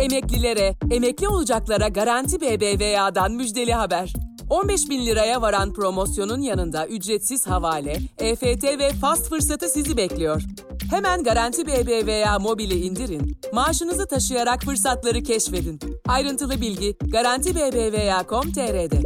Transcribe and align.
Emeklilere, 0.00 0.74
emekli 0.90 1.28
olacaklara 1.28 1.88
Garanti 1.88 2.40
BBVA'dan 2.40 3.32
müjdeli 3.32 3.72
haber. 3.72 4.12
15 4.50 4.90
bin 4.90 5.06
liraya 5.06 5.42
varan 5.42 5.72
promosyonun 5.72 6.40
yanında 6.40 6.86
ücretsiz 6.86 7.46
havale, 7.46 7.96
EFT 8.18 8.64
ve 8.64 8.90
fast 8.92 9.28
fırsatı 9.28 9.68
sizi 9.68 9.96
bekliyor. 9.96 10.42
Hemen 10.90 11.22
Garanti 11.22 11.66
BBVA 11.66 12.38
mobili 12.38 12.74
indirin, 12.74 13.36
maaşınızı 13.52 14.06
taşıyarak 14.06 14.62
fırsatları 14.62 15.22
keşfedin. 15.22 15.80
Ayrıntılı 16.08 16.60
bilgi 16.60 16.96
Garanti 17.12 17.54
BBVA.com.tr'de. 17.54 19.02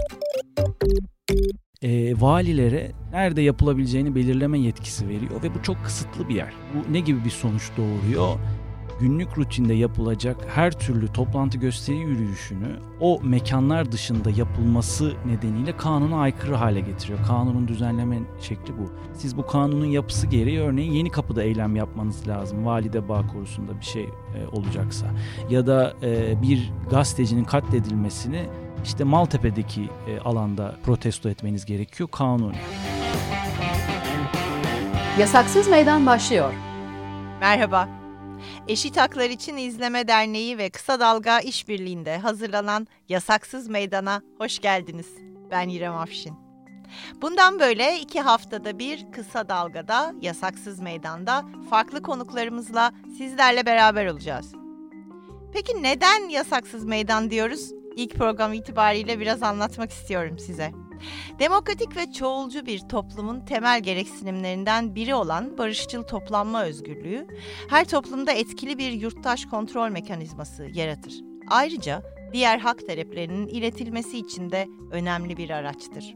E, 1.82 2.20
valilere 2.20 2.92
nerede 3.12 3.42
yapılabileceğini 3.42 4.14
belirleme 4.14 4.58
yetkisi 4.58 5.08
veriyor 5.08 5.42
ve 5.42 5.54
bu 5.54 5.62
çok 5.62 5.84
kısıtlı 5.84 6.28
bir 6.28 6.34
yer. 6.34 6.52
Bu 6.74 6.92
ne 6.92 7.00
gibi 7.00 7.24
bir 7.24 7.30
sonuç 7.30 7.70
doğuruyor? 7.76 8.38
Günlük 9.00 9.38
rutinde 9.38 9.74
yapılacak 9.74 10.36
her 10.54 10.72
türlü 10.72 11.12
toplantı 11.12 11.58
gösteri 11.58 11.96
yürüyüşünü 11.96 12.76
o 13.00 13.20
mekanlar 13.22 13.92
dışında 13.92 14.30
yapılması 14.30 15.12
nedeniyle 15.26 15.76
kanuna 15.76 16.20
aykırı 16.20 16.54
hale 16.54 16.80
getiriyor. 16.80 17.18
Kanunun 17.26 17.68
düzenleme 17.68 18.18
şekli 18.40 18.78
bu. 18.78 18.92
Siz 19.14 19.36
bu 19.36 19.46
kanunun 19.46 19.86
yapısı 19.86 20.26
gereği 20.26 20.60
örneğin 20.60 20.92
yeni 20.92 21.10
kapıda 21.10 21.42
eylem 21.42 21.76
yapmanız 21.76 22.28
lazım. 22.28 22.66
Valide 22.66 23.08
bağ 23.08 23.26
korusunda 23.26 23.80
bir 23.80 23.84
şey 23.84 24.04
e, 24.04 24.08
olacaksa. 24.52 25.06
Ya 25.50 25.66
da 25.66 25.94
e, 26.02 26.42
bir 26.42 26.72
gazetecinin 26.90 27.44
katledilmesini 27.44 28.46
işte 28.84 29.04
Maltepe'deki 29.04 29.88
e, 30.08 30.20
alanda 30.20 30.74
protesto 30.82 31.28
etmeniz 31.28 31.64
gerekiyor 31.64 32.08
kanun. 32.12 32.54
Yasaksız 35.18 35.68
Meydan 35.68 36.06
başlıyor. 36.06 36.52
Merhaba. 37.40 38.03
Eşit 38.68 38.96
Haklar 38.96 39.30
İçin 39.30 39.56
İzleme 39.56 40.08
Derneği 40.08 40.58
ve 40.58 40.70
Kısa 40.70 41.00
Dalga 41.00 41.40
İşbirliği'nde 41.40 42.18
hazırlanan 42.18 42.86
Yasaksız 43.08 43.68
Meydan'a 43.68 44.22
hoş 44.38 44.58
geldiniz. 44.58 45.08
Ben 45.50 45.68
İrem 45.68 45.96
Afşin. 45.96 46.34
Bundan 47.22 47.60
böyle 47.60 48.00
iki 48.00 48.20
haftada 48.20 48.78
bir 48.78 49.12
Kısa 49.12 49.48
Dalga'da, 49.48 50.14
Yasaksız 50.20 50.80
Meydan'da 50.80 51.44
farklı 51.70 52.02
konuklarımızla 52.02 52.92
sizlerle 53.18 53.66
beraber 53.66 54.06
olacağız. 54.06 54.52
Peki 55.52 55.82
neden 55.82 56.28
Yasaksız 56.28 56.84
Meydan 56.84 57.30
diyoruz? 57.30 57.70
İlk 57.96 58.14
program 58.14 58.52
itibariyle 58.52 59.20
biraz 59.20 59.42
anlatmak 59.42 59.90
istiyorum 59.90 60.38
size. 60.38 60.72
Demokratik 61.38 61.96
ve 61.96 62.12
çoğulcu 62.12 62.66
bir 62.66 62.78
toplumun 62.78 63.40
temel 63.40 63.82
gereksinimlerinden 63.82 64.94
biri 64.94 65.14
olan 65.14 65.58
barışçıl 65.58 66.02
toplanma 66.02 66.64
özgürlüğü, 66.64 67.26
her 67.70 67.88
toplumda 67.88 68.32
etkili 68.32 68.78
bir 68.78 68.92
yurttaş 68.92 69.46
kontrol 69.46 69.88
mekanizması 69.88 70.68
yaratır. 70.74 71.14
Ayrıca 71.50 72.02
diğer 72.32 72.58
hak 72.58 72.86
taleplerinin 72.86 73.46
iletilmesi 73.46 74.18
için 74.18 74.50
de 74.50 74.66
önemli 74.92 75.36
bir 75.36 75.50
araçtır. 75.50 76.14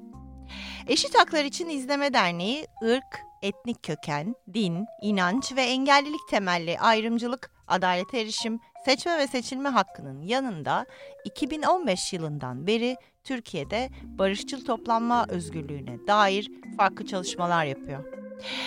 Eşit 0.86 1.18
Haklar 1.18 1.44
İçin 1.44 1.68
İzleme 1.68 2.12
Derneği, 2.12 2.66
ırk, 2.82 3.20
etnik 3.42 3.82
köken, 3.82 4.34
din, 4.54 4.86
inanç 5.02 5.56
ve 5.56 5.62
engellilik 5.62 6.28
temelli 6.30 6.78
ayrımcılık, 6.78 7.50
adalet 7.66 8.14
erişim, 8.14 8.60
seçme 8.84 9.18
ve 9.18 9.26
seçilme 9.26 9.68
hakkının 9.68 10.22
yanında 10.22 10.86
2015 11.24 12.12
yılından 12.12 12.66
beri 12.66 12.96
Türkiye'de 13.28 13.90
barışçıl 14.04 14.64
toplanma 14.64 15.26
özgürlüğüne 15.28 16.06
dair 16.06 16.50
farklı 16.76 17.06
çalışmalar 17.06 17.64
yapıyor. 17.64 18.04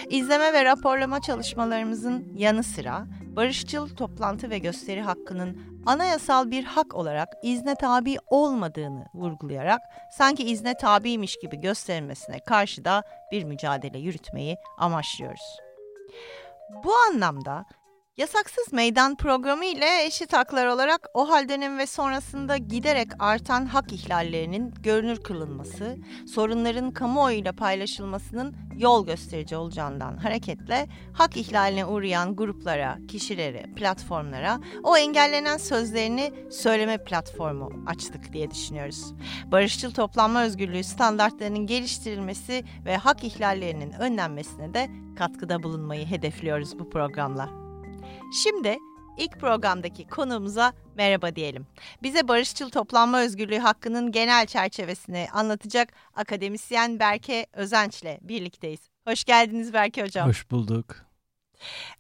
İzleme 0.10 0.54
ve 0.54 0.66
raporlama 0.66 1.22
çalışmalarımızın 1.22 2.34
yanı 2.38 2.64
sıra 2.64 3.06
barışçıl 3.36 3.96
toplantı 3.96 4.50
ve 4.50 4.58
gösteri 4.58 5.02
hakkının 5.02 5.62
anayasal 5.86 6.52
bir 6.52 6.64
hak 6.64 6.96
olarak 6.96 7.28
izne 7.44 7.76
tabi 7.76 8.18
olmadığını 8.28 9.06
vurgulayarak 9.14 9.82
sanki 10.12 10.44
izne 10.44 10.78
tabiymiş 10.78 11.40
gibi 11.40 11.62
gösterilmesine 11.62 12.40
karşı 12.40 12.86
da 12.86 13.04
bir 13.32 13.44
mücadele 13.44 14.00
yürütmeyi 14.00 14.58
amaçlıyoruz. 14.78 15.58
Bu 16.84 16.92
anlamda 17.10 17.66
Yasaksız 18.18 18.74
Meydan 18.74 19.16
programı 19.16 19.66
ile 19.66 20.06
eşit 20.06 20.34
haklar 20.34 20.68
olarak 20.68 21.08
o 21.14 21.30
hal 21.30 21.50
ve 21.78 21.86
sonrasında 21.86 22.58
giderek 22.58 23.08
artan 23.20 23.66
hak 23.66 23.94
ihlallerinin 23.94 24.74
görünür 24.84 25.24
kılınması, 25.24 25.98
sorunların 26.34 26.92
kamuoyuyla 26.92 27.54
paylaşılmasının 27.54 28.56
yol 28.78 29.06
gösterici 29.06 29.56
olacağından 29.56 30.18
hareketle 30.18 30.88
hak 31.14 31.38
ihlaline 31.38 31.86
uğrayan 31.86 32.36
gruplara, 32.36 32.98
kişilere, 33.08 33.64
platformlara 33.76 34.60
o 34.84 34.98
engellenen 34.98 35.58
sözlerini 35.58 36.52
söyleme 36.52 37.04
platformu 37.04 37.86
açtık 37.88 38.34
diye 38.34 38.52
düşünüyoruz. 38.52 39.14
Barışçıl 39.46 39.92
toplanma 39.92 40.44
özgürlüğü 40.44 40.84
standartlarının 40.84 41.68
geliştirilmesi 41.68 42.64
ve 42.86 42.98
hak 42.98 43.24
ihlallerinin 43.24 43.92
önlenmesine 43.92 44.74
de 44.74 44.90
katkıda 45.18 45.64
bulunmayı 45.64 46.06
hedefliyoruz 46.06 46.80
bu 46.80 46.90
programla. 46.90 47.61
Şimdi 48.32 48.78
ilk 49.18 49.40
programdaki 49.40 50.08
konuğumuza 50.08 50.74
merhaba 50.96 51.36
diyelim. 51.36 51.68
Bize 52.04 52.28
barışçıl 52.28 52.70
toplanma 52.70 53.22
özgürlüğü 53.22 53.58
hakkının 53.58 54.12
genel 54.12 54.46
çerçevesini 54.46 55.28
anlatacak 55.34 55.94
akademisyen 56.14 57.00
Berke 57.00 57.46
Özenç 57.54 58.02
ile 58.02 58.20
birlikteyiz. 58.22 58.80
Hoş 59.08 59.24
geldiniz 59.24 59.74
Berke 59.74 60.04
Hocam. 60.04 60.30
Hoş 60.30 60.52
bulduk. 60.52 60.96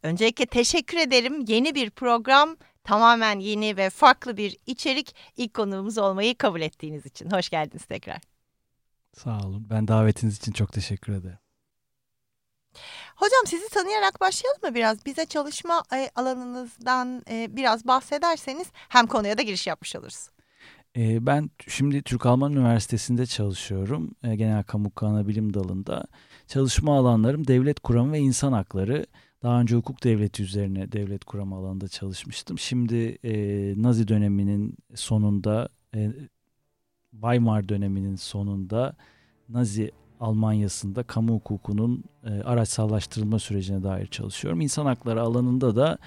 Öncelikle 0.03 0.45
teşekkür 0.45 0.97
ederim. 0.97 1.45
Yeni 1.47 1.75
bir 1.75 1.89
program, 1.89 2.55
tamamen 2.83 3.39
yeni 3.39 3.77
ve 3.77 3.89
farklı 3.89 4.37
bir 4.37 4.57
içerik 4.65 5.15
ilk 5.37 5.53
konuğumuz 5.53 5.97
olmayı 5.97 6.37
kabul 6.37 6.61
ettiğiniz 6.61 7.05
için. 7.05 7.31
Hoş 7.31 7.49
geldiniz 7.49 7.85
tekrar. 7.85 8.21
Sağ 9.13 9.39
olun. 9.39 9.67
Ben 9.69 9.87
davetiniz 9.87 10.37
için 10.37 10.51
çok 10.51 10.73
teşekkür 10.73 11.13
ederim. 11.13 11.40
Hocam 13.15 13.47
sizi 13.47 13.69
tanıyarak 13.69 14.21
başlayalım 14.21 14.61
mı 14.63 14.75
biraz? 14.75 15.05
Bize 15.05 15.25
çalışma 15.25 15.83
e, 15.93 16.09
alanınızdan 16.15 17.23
e, 17.29 17.55
biraz 17.55 17.87
bahsederseniz 17.87 18.67
hem 18.89 19.07
konuya 19.07 19.37
da 19.37 19.41
giriş 19.41 19.67
yapmış 19.67 19.95
oluruz. 19.95 20.29
E, 20.97 21.25
ben 21.25 21.49
şimdi 21.67 22.01
Türk-Alman 22.01 22.53
Üniversitesi'nde 22.53 23.25
çalışıyorum. 23.25 24.15
Genel 24.23 24.63
Kamu 24.63 24.95
Kanunu 24.95 25.27
Bilim 25.27 25.53
Dalı'nda. 25.53 26.05
Çalışma 26.47 26.97
alanlarım 26.97 27.47
devlet 27.47 27.79
kuramı 27.79 28.11
ve 28.11 28.19
insan 28.19 28.53
hakları. 28.53 29.05
Daha 29.43 29.61
önce 29.61 29.75
hukuk 29.75 30.03
devleti 30.03 30.43
üzerine 30.43 30.91
devlet 30.91 31.25
kuramı 31.25 31.55
alanında 31.55 31.87
çalışmıştım. 31.87 32.59
Şimdi 32.59 33.17
Nazi 33.81 34.07
döneminin 34.07 34.77
sonunda, 34.95 35.69
Weimar 37.11 37.69
döneminin 37.69 38.15
sonunda 38.15 38.95
Nazi 39.49 39.91
Almanya'sında 40.21 41.03
kamu 41.03 41.33
hukukunun 41.33 42.03
e, 42.23 42.29
araçsallaştırılma 42.29 43.39
sürecine 43.39 43.83
dair 43.83 44.07
çalışıyorum. 44.07 44.61
İnsan 44.61 44.85
hakları 44.85 45.21
alanında 45.21 45.75
da 45.75 45.97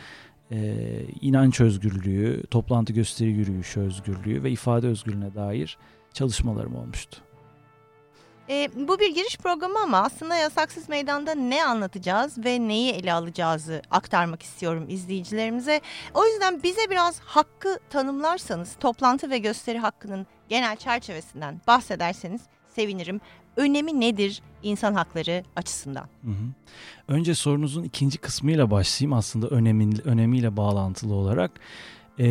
e, 0.50 0.76
inanç 1.20 1.60
özgürlüğü, 1.60 2.42
toplantı 2.50 2.92
gösteri 2.92 3.30
yürüyüşü 3.30 3.80
özgürlüğü 3.80 4.42
ve 4.42 4.50
ifade 4.50 4.88
özgürlüğüne 4.88 5.34
dair 5.34 5.78
çalışmalarım 6.12 6.76
olmuştu. 6.76 7.20
E, 8.48 8.70
bu 8.88 8.98
bir 8.98 9.14
giriş 9.14 9.36
programı 9.36 9.78
ama 9.82 9.98
aslında 9.98 10.36
Yasaksız 10.36 10.88
Meydan'da 10.88 11.34
ne 11.34 11.64
anlatacağız 11.64 12.44
ve 12.44 12.68
neyi 12.68 12.92
ele 12.92 13.12
alacağızı 13.12 13.82
aktarmak 13.90 14.42
istiyorum 14.42 14.86
izleyicilerimize. 14.88 15.80
O 16.14 16.26
yüzden 16.26 16.62
bize 16.62 16.90
biraz 16.90 17.20
hakkı 17.20 17.78
tanımlarsanız, 17.90 18.76
toplantı 18.80 19.30
ve 19.30 19.38
gösteri 19.38 19.78
hakkının 19.78 20.26
genel 20.48 20.76
çerçevesinden 20.76 21.60
bahsederseniz 21.66 22.40
sevinirim 22.74 23.20
önemi 23.56 24.00
nedir 24.00 24.42
insan 24.62 24.94
hakları 24.94 25.44
açısından? 25.56 26.08
Hı 26.24 26.30
hı. 26.30 26.44
Önce 27.08 27.34
sorunuzun 27.34 27.82
ikinci 27.82 28.18
kısmıyla 28.18 28.70
başlayayım 28.70 29.12
aslında 29.12 29.48
önemin, 29.48 30.08
önemiyle 30.08 30.56
bağlantılı 30.56 31.14
olarak. 31.14 31.50
E, 32.18 32.26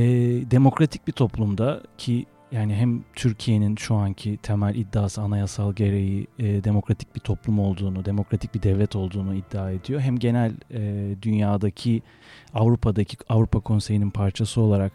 demokratik 0.52 1.08
bir 1.08 1.12
toplumda 1.12 1.84
ki 1.98 2.26
yani 2.54 2.76
hem 2.76 3.04
Türkiye'nin 3.16 3.76
şu 3.76 3.96
anki 3.96 4.38
temel 4.38 4.76
iddiası 4.76 5.22
anayasal 5.22 5.74
gereği 5.74 6.28
e, 6.40 6.64
demokratik 6.64 7.16
bir 7.16 7.20
toplum 7.20 7.60
olduğunu, 7.60 8.06
demokratik 8.06 8.56
bir 8.56 8.64
devlet 8.64 8.96
olduğunu 8.96 9.36
iddia 9.36 9.72
ediyor. 9.72 10.02
Hem 10.02 10.20
genel 10.20 10.52
e, 10.72 11.16
dünyadaki 11.22 12.02
Avrupa'daki 12.54 13.18
Avrupa 13.30 13.60
Konseyi'nin 13.60 14.10
parçası 14.10 14.62
olarak 14.62 14.92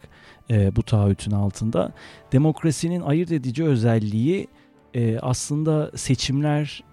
e, 0.50 0.76
bu 0.76 0.82
taahhütün 0.82 1.32
altında 1.32 1.92
demokrasinin 2.32 3.00
ayırt 3.00 3.32
edici 3.32 3.64
özelliği 3.64 4.48
e, 4.94 5.18
aslında 5.18 5.90
seçimler 5.96 6.84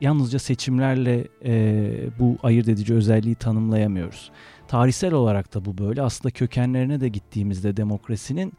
yalnızca 0.00 0.38
seçimlerle 0.38 1.28
e, 1.44 1.92
bu 2.18 2.36
ayırt 2.42 2.68
edici 2.68 2.94
özelliği 2.94 3.34
tanımlayamıyoruz. 3.34 4.30
Tarihsel 4.68 5.12
olarak 5.12 5.54
da 5.54 5.64
bu 5.64 5.78
böyle. 5.78 6.02
Aslında 6.02 6.30
kökenlerine 6.30 7.00
de 7.00 7.08
gittiğimizde 7.08 7.76
demokrasinin 7.76 8.52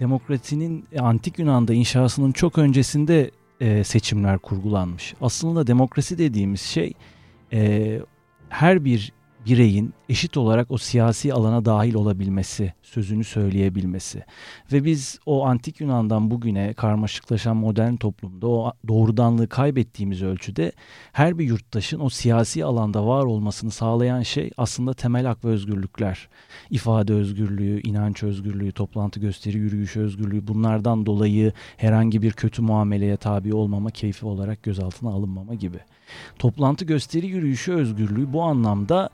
demokrasinin 0.00 0.84
antik 0.98 1.38
Yunan'da 1.38 1.74
inşasının 1.74 2.32
çok 2.32 2.58
öncesinde 2.58 3.30
e, 3.60 3.84
seçimler 3.84 4.38
kurgulanmış. 4.38 5.14
Aslında 5.20 5.66
demokrasi 5.66 6.18
dediğimiz 6.18 6.60
şey 6.60 6.92
e, 7.52 8.00
her 8.48 8.84
bir 8.84 9.12
bireyin 9.46 9.94
eşit 10.08 10.36
olarak 10.36 10.70
o 10.70 10.78
siyasi 10.78 11.34
alana 11.34 11.64
dahil 11.64 11.94
olabilmesi, 11.94 12.72
sözünü 12.82 13.24
söyleyebilmesi. 13.24 14.22
Ve 14.72 14.84
biz 14.84 15.18
o 15.26 15.46
antik 15.46 15.80
Yunan'dan 15.80 16.30
bugüne 16.30 16.72
karmaşıklaşan 16.74 17.56
modern 17.56 17.96
toplumda 17.96 18.46
o 18.48 18.72
doğrudanlığı 18.88 19.48
kaybettiğimiz 19.48 20.22
ölçüde 20.22 20.72
her 21.12 21.38
bir 21.38 21.44
yurttaşın 21.44 22.00
o 22.00 22.08
siyasi 22.08 22.64
alanda 22.64 23.06
var 23.06 23.24
olmasını 23.24 23.70
sağlayan 23.70 24.22
şey 24.22 24.50
aslında 24.56 24.94
temel 24.94 25.26
hak 25.26 25.44
ve 25.44 25.48
özgürlükler. 25.48 26.28
İfade 26.70 27.12
özgürlüğü, 27.12 27.80
inanç 27.80 28.22
özgürlüğü, 28.22 28.72
toplantı 28.72 29.20
gösteri 29.20 29.58
yürüyüş 29.58 29.96
özgürlüğü 29.96 30.46
bunlardan 30.46 31.06
dolayı 31.06 31.52
herhangi 31.76 32.22
bir 32.22 32.32
kötü 32.32 32.62
muameleye 32.62 33.16
tabi 33.16 33.54
olmama, 33.54 33.90
keyfi 33.90 34.26
olarak 34.26 34.62
gözaltına 34.62 35.10
alınmama 35.10 35.54
gibi. 35.54 35.78
Toplantı 36.38 36.84
gösteri 36.84 37.26
yürüyüşü 37.26 37.72
özgürlüğü 37.72 38.32
bu 38.32 38.42
anlamda 38.42 39.10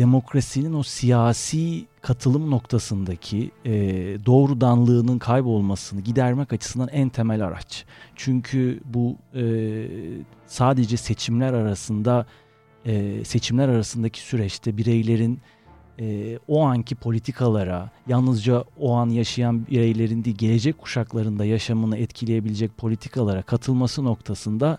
demokrasinin 0.00 0.72
o 0.72 0.82
siyasi 0.82 1.86
katılım 2.02 2.50
noktasındaki 2.50 3.50
e, 3.64 3.72
doğrudanlığının 4.26 5.18
kaybolmasını 5.18 6.00
gidermek 6.00 6.52
açısından 6.52 6.88
en 6.88 7.08
temel 7.08 7.44
araç. 7.44 7.84
Çünkü 8.16 8.80
bu 8.84 9.16
e, 9.34 9.44
sadece 10.46 10.96
seçimler 10.96 11.52
arasında 11.52 12.26
e, 12.86 13.24
seçimler 13.24 13.68
arasındaki 13.68 14.20
süreçte 14.20 14.76
bireylerin 14.76 15.40
e, 15.98 16.38
o 16.48 16.62
anki 16.62 16.94
politikalara 16.94 17.90
yalnızca 18.08 18.64
o 18.78 18.92
an 18.94 19.08
yaşayan 19.08 19.66
bireylerin 19.66 20.24
değil 20.24 20.36
gelecek 20.36 20.78
kuşaklarında 20.78 21.44
yaşamını 21.44 21.98
etkileyebilecek 21.98 22.76
politikalara 22.76 23.42
katılması 23.42 24.04
noktasında 24.04 24.78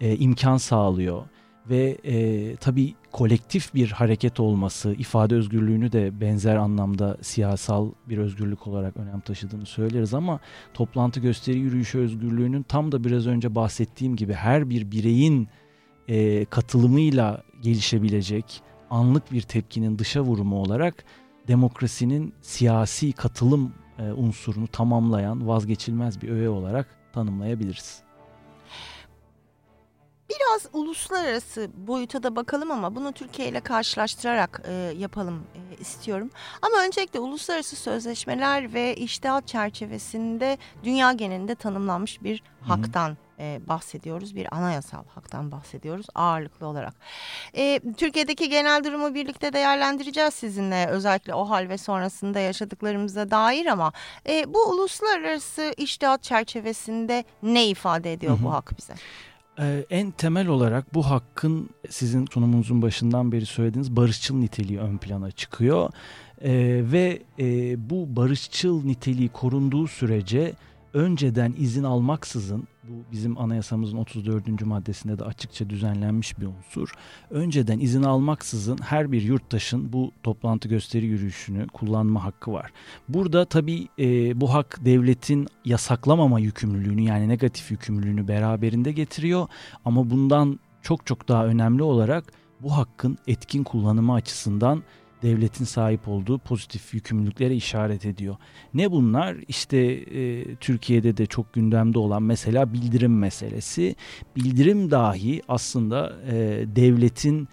e, 0.00 0.16
imkan 0.16 0.56
sağlıyor 0.56 1.22
ve 1.70 1.98
e, 2.04 2.56
tabii 2.56 2.94
kolektif 3.12 3.74
bir 3.74 3.90
hareket 3.90 4.40
olması 4.40 4.92
ifade 4.92 5.34
özgürlüğünü 5.34 5.92
de 5.92 6.20
benzer 6.20 6.56
anlamda 6.56 7.16
siyasal 7.22 7.90
bir 8.08 8.18
özgürlük 8.18 8.66
olarak 8.66 8.96
önem 8.96 9.20
taşıdığını 9.20 9.66
söyleriz 9.66 10.14
ama 10.14 10.40
toplantı 10.74 11.20
gösteri 11.20 11.58
yürüyüşü 11.58 11.98
özgürlüğünün 11.98 12.62
tam 12.62 12.92
da 12.92 13.04
biraz 13.04 13.26
önce 13.26 13.54
bahsettiğim 13.54 14.16
gibi 14.16 14.32
her 14.32 14.70
bir 14.70 14.90
bireyin 14.90 15.48
e, 16.08 16.44
katılımıyla 16.44 17.42
gelişebilecek 17.62 18.62
anlık 18.90 19.32
bir 19.32 19.42
tepkinin 19.42 19.98
dışa 19.98 20.20
vurumu 20.20 20.62
olarak 20.62 21.04
demokrasinin 21.48 22.34
siyasi 22.42 23.12
katılım 23.12 23.72
e, 23.98 24.02
unsurunu 24.02 24.66
tamamlayan 24.66 25.48
vazgeçilmez 25.48 26.22
bir 26.22 26.28
öğe 26.28 26.48
olarak 26.48 26.86
tanımlayabiliriz. 27.12 28.07
Biraz 30.30 30.66
uluslararası 30.72 31.70
boyuta 31.76 32.22
da 32.22 32.36
bakalım 32.36 32.70
ama 32.70 32.94
bunu 32.94 33.12
Türkiye 33.12 33.48
ile 33.48 33.60
karşılaştırarak 33.60 34.62
e, 34.68 34.72
yapalım 34.98 35.46
e, 35.54 35.80
istiyorum. 35.80 36.30
Ama 36.62 36.84
öncelikle 36.86 37.20
uluslararası 37.20 37.76
sözleşmeler 37.76 38.74
ve 38.74 38.96
iştihat 38.96 39.48
çerçevesinde 39.48 40.58
dünya 40.84 41.12
genelinde 41.12 41.54
tanımlanmış 41.54 42.22
bir 42.22 42.42
Hı-hı. 42.42 42.68
haktan 42.68 43.16
e, 43.38 43.60
bahsediyoruz. 43.68 44.34
Bir 44.36 44.56
anayasal 44.56 45.04
haktan 45.14 45.52
bahsediyoruz 45.52 46.06
ağırlıklı 46.14 46.66
olarak. 46.66 46.94
E, 47.56 47.80
Türkiye'deki 47.96 48.48
genel 48.48 48.84
durumu 48.84 49.14
birlikte 49.14 49.52
değerlendireceğiz 49.52 50.34
sizinle 50.34 50.86
özellikle 50.86 51.34
o 51.34 51.50
hal 51.50 51.68
ve 51.68 51.78
sonrasında 51.78 52.40
yaşadıklarımıza 52.40 53.30
dair 53.30 53.66
ama 53.66 53.92
e, 54.28 54.54
bu 54.54 54.62
uluslararası 54.70 55.74
iştihat 55.76 56.22
çerçevesinde 56.22 57.24
ne 57.42 57.66
ifade 57.66 58.12
ediyor 58.12 58.36
Hı-hı. 58.36 58.44
bu 58.44 58.52
hak 58.52 58.78
bize? 58.78 58.94
Ee, 59.60 59.84
en 59.90 60.10
temel 60.10 60.48
olarak 60.48 60.94
bu 60.94 61.10
hakkın 61.10 61.70
sizin 61.90 62.26
sunumunuzun 62.26 62.82
başından 62.82 63.32
beri 63.32 63.46
söylediğiniz 63.46 63.96
barışçıl 63.96 64.34
niteliği 64.34 64.78
ön 64.78 64.98
plana 64.98 65.30
çıkıyor. 65.30 65.90
Ee, 66.42 66.82
ve 66.92 67.22
e, 67.38 67.44
bu 67.90 68.16
barışçıl 68.16 68.84
niteliği 68.84 69.28
korunduğu 69.28 69.86
sürece 69.86 70.54
önceden 70.94 71.54
izin 71.58 71.84
almaksızın 71.84 72.68
bu 72.88 73.12
bizim 73.12 73.38
anayasamızın 73.38 73.96
34. 73.98 74.62
maddesinde 74.62 75.18
de 75.18 75.24
açıkça 75.24 75.70
düzenlenmiş 75.70 76.38
bir 76.38 76.46
unsur. 76.46 76.92
Önceden 77.30 77.78
izin 77.78 78.02
almaksızın 78.02 78.78
her 78.82 79.12
bir 79.12 79.22
yurttaşın 79.22 79.92
bu 79.92 80.12
toplantı 80.22 80.68
gösteri 80.68 81.06
yürüyüşünü 81.06 81.66
kullanma 81.66 82.24
hakkı 82.24 82.52
var. 82.52 82.72
Burada 83.08 83.44
tabii 83.44 83.88
e, 83.98 84.40
bu 84.40 84.54
hak 84.54 84.78
devletin 84.84 85.46
yasaklamama 85.64 86.40
yükümlülüğünü 86.40 87.02
yani 87.02 87.28
negatif 87.28 87.70
yükümlülüğünü 87.70 88.28
beraberinde 88.28 88.92
getiriyor. 88.92 89.48
Ama 89.84 90.10
bundan 90.10 90.60
çok 90.82 91.06
çok 91.06 91.28
daha 91.28 91.46
önemli 91.46 91.82
olarak 91.82 92.32
bu 92.60 92.76
hakkın 92.76 93.18
etkin 93.26 93.64
kullanımı 93.64 94.14
açısından 94.14 94.82
devletin 95.22 95.64
sahip 95.64 96.08
olduğu 96.08 96.38
pozitif 96.38 96.94
yükümlülüklere 96.94 97.54
işaret 97.54 98.06
ediyor. 98.06 98.36
Ne 98.74 98.90
bunlar? 98.90 99.36
İşte 99.48 99.76
e, 99.76 100.54
Türkiye'de 100.54 101.16
de 101.16 101.26
çok 101.26 101.52
gündemde 101.52 101.98
olan 101.98 102.22
mesela 102.22 102.72
bildirim 102.72 103.18
meselesi. 103.18 103.96
Bildirim 104.36 104.90
dahi 104.90 105.42
aslında 105.48 106.16
e, 106.30 106.36
devletin 106.76 107.48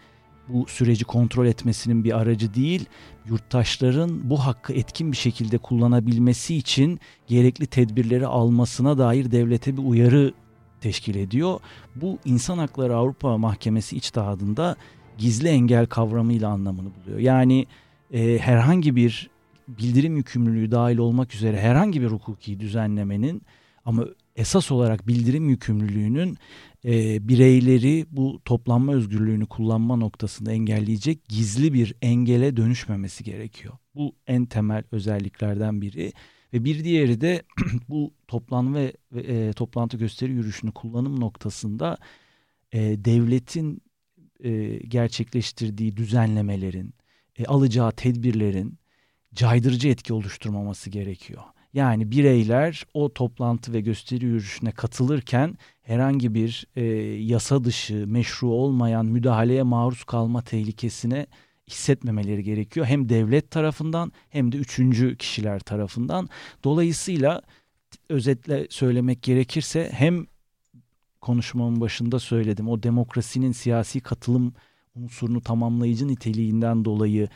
bu 0.47 0.65
süreci 0.67 1.05
kontrol 1.05 1.45
etmesinin 1.45 2.03
bir 2.03 2.17
aracı 2.17 2.53
değil, 2.53 2.85
yurttaşların 3.25 4.29
bu 4.29 4.45
hakkı 4.45 4.73
etkin 4.73 5.11
bir 5.11 5.17
şekilde 5.17 5.57
kullanabilmesi 5.57 6.55
için 6.55 6.99
gerekli 7.27 7.67
tedbirleri 7.67 8.27
almasına 8.27 8.97
dair 8.97 9.31
devlete 9.31 9.77
bir 9.77 9.83
uyarı 9.83 10.33
teşkil 10.81 11.15
ediyor. 11.15 11.59
Bu 11.95 12.17
İnsan 12.25 12.57
Hakları 12.57 12.95
Avrupa 12.95 13.37
Mahkemesi 13.37 13.97
içtihadında 13.97 14.75
gizli 15.17 15.47
engel 15.47 15.85
kavramıyla 15.85 16.49
anlamını 16.49 16.89
buluyor. 16.95 17.19
Yani 17.19 17.65
e, 18.13 18.37
herhangi 18.37 18.95
bir 18.95 19.29
bildirim 19.67 20.17
yükümlülüğü 20.17 20.71
dahil 20.71 20.97
olmak 20.97 21.35
üzere 21.35 21.59
herhangi 21.59 22.01
bir 22.01 22.07
hukuki 22.07 22.59
düzenlemenin 22.59 23.41
ama 23.85 24.05
esas 24.35 24.71
olarak 24.71 25.07
bildirim 25.07 25.49
yükümlülüğünün 25.49 26.37
e, 26.85 27.27
bireyleri 27.27 28.05
bu 28.11 28.41
toplanma 28.45 28.93
özgürlüğünü 28.93 29.45
kullanma 29.45 29.95
noktasında 29.95 30.51
engelleyecek 30.51 31.25
gizli 31.29 31.73
bir 31.73 31.95
engele 32.01 32.57
dönüşmemesi 32.57 33.23
gerekiyor. 33.23 33.73
Bu 33.95 34.15
en 34.27 34.45
temel 34.45 34.83
özelliklerden 34.91 35.81
biri 35.81 36.13
ve 36.53 36.65
bir 36.65 36.83
diğeri 36.83 37.21
de 37.21 37.43
bu 37.89 38.13
toplanma 38.27 38.79
ve 39.11 39.21
e, 39.21 39.53
toplantı 39.53 39.97
gösteri 39.97 40.31
yürüyüşünü 40.31 40.71
kullanım 40.71 41.19
noktasında 41.19 41.97
e, 42.71 42.79
devletin 43.05 43.81
e, 44.43 44.77
gerçekleştirdiği 44.77 45.97
düzenlemelerin, 45.97 46.93
e, 47.37 47.45
alacağı 47.45 47.91
tedbirlerin 47.91 48.79
caydırıcı 49.33 49.87
etki 49.87 50.13
oluşturmaması 50.13 50.89
gerekiyor. 50.89 51.41
Yani 51.73 52.11
bireyler 52.11 52.85
o 52.93 53.13
toplantı 53.13 53.73
ve 53.73 53.81
gösteri 53.81 54.25
yürüyüşüne 54.25 54.71
katılırken 54.71 55.57
herhangi 55.81 56.33
bir 56.33 56.67
e, 56.75 56.83
yasa 57.23 57.63
dışı, 57.63 58.07
meşru 58.07 58.47
olmayan 58.49 59.05
müdahaleye 59.05 59.63
maruz 59.63 60.03
kalma 60.03 60.41
tehlikesine 60.41 61.27
hissetmemeleri 61.69 62.43
gerekiyor. 62.43 62.85
Hem 62.85 63.09
devlet 63.09 63.51
tarafından 63.51 64.11
hem 64.29 64.51
de 64.51 64.57
üçüncü 64.57 65.17
kişiler 65.17 65.59
tarafından. 65.59 66.29
Dolayısıyla 66.63 67.41
özetle 68.09 68.67
söylemek 68.69 69.21
gerekirse 69.21 69.89
hem 69.93 70.25
konuşmamın 71.25 71.81
başında 71.81 72.19
söyledim. 72.19 72.69
O 72.69 72.83
demokrasinin 72.83 73.51
siyasi 73.51 73.99
katılım 73.99 74.53
unsurunu 74.95 75.41
tamamlayıcı 75.41 76.07
niteliğinden 76.07 76.85
dolayı 76.85 77.27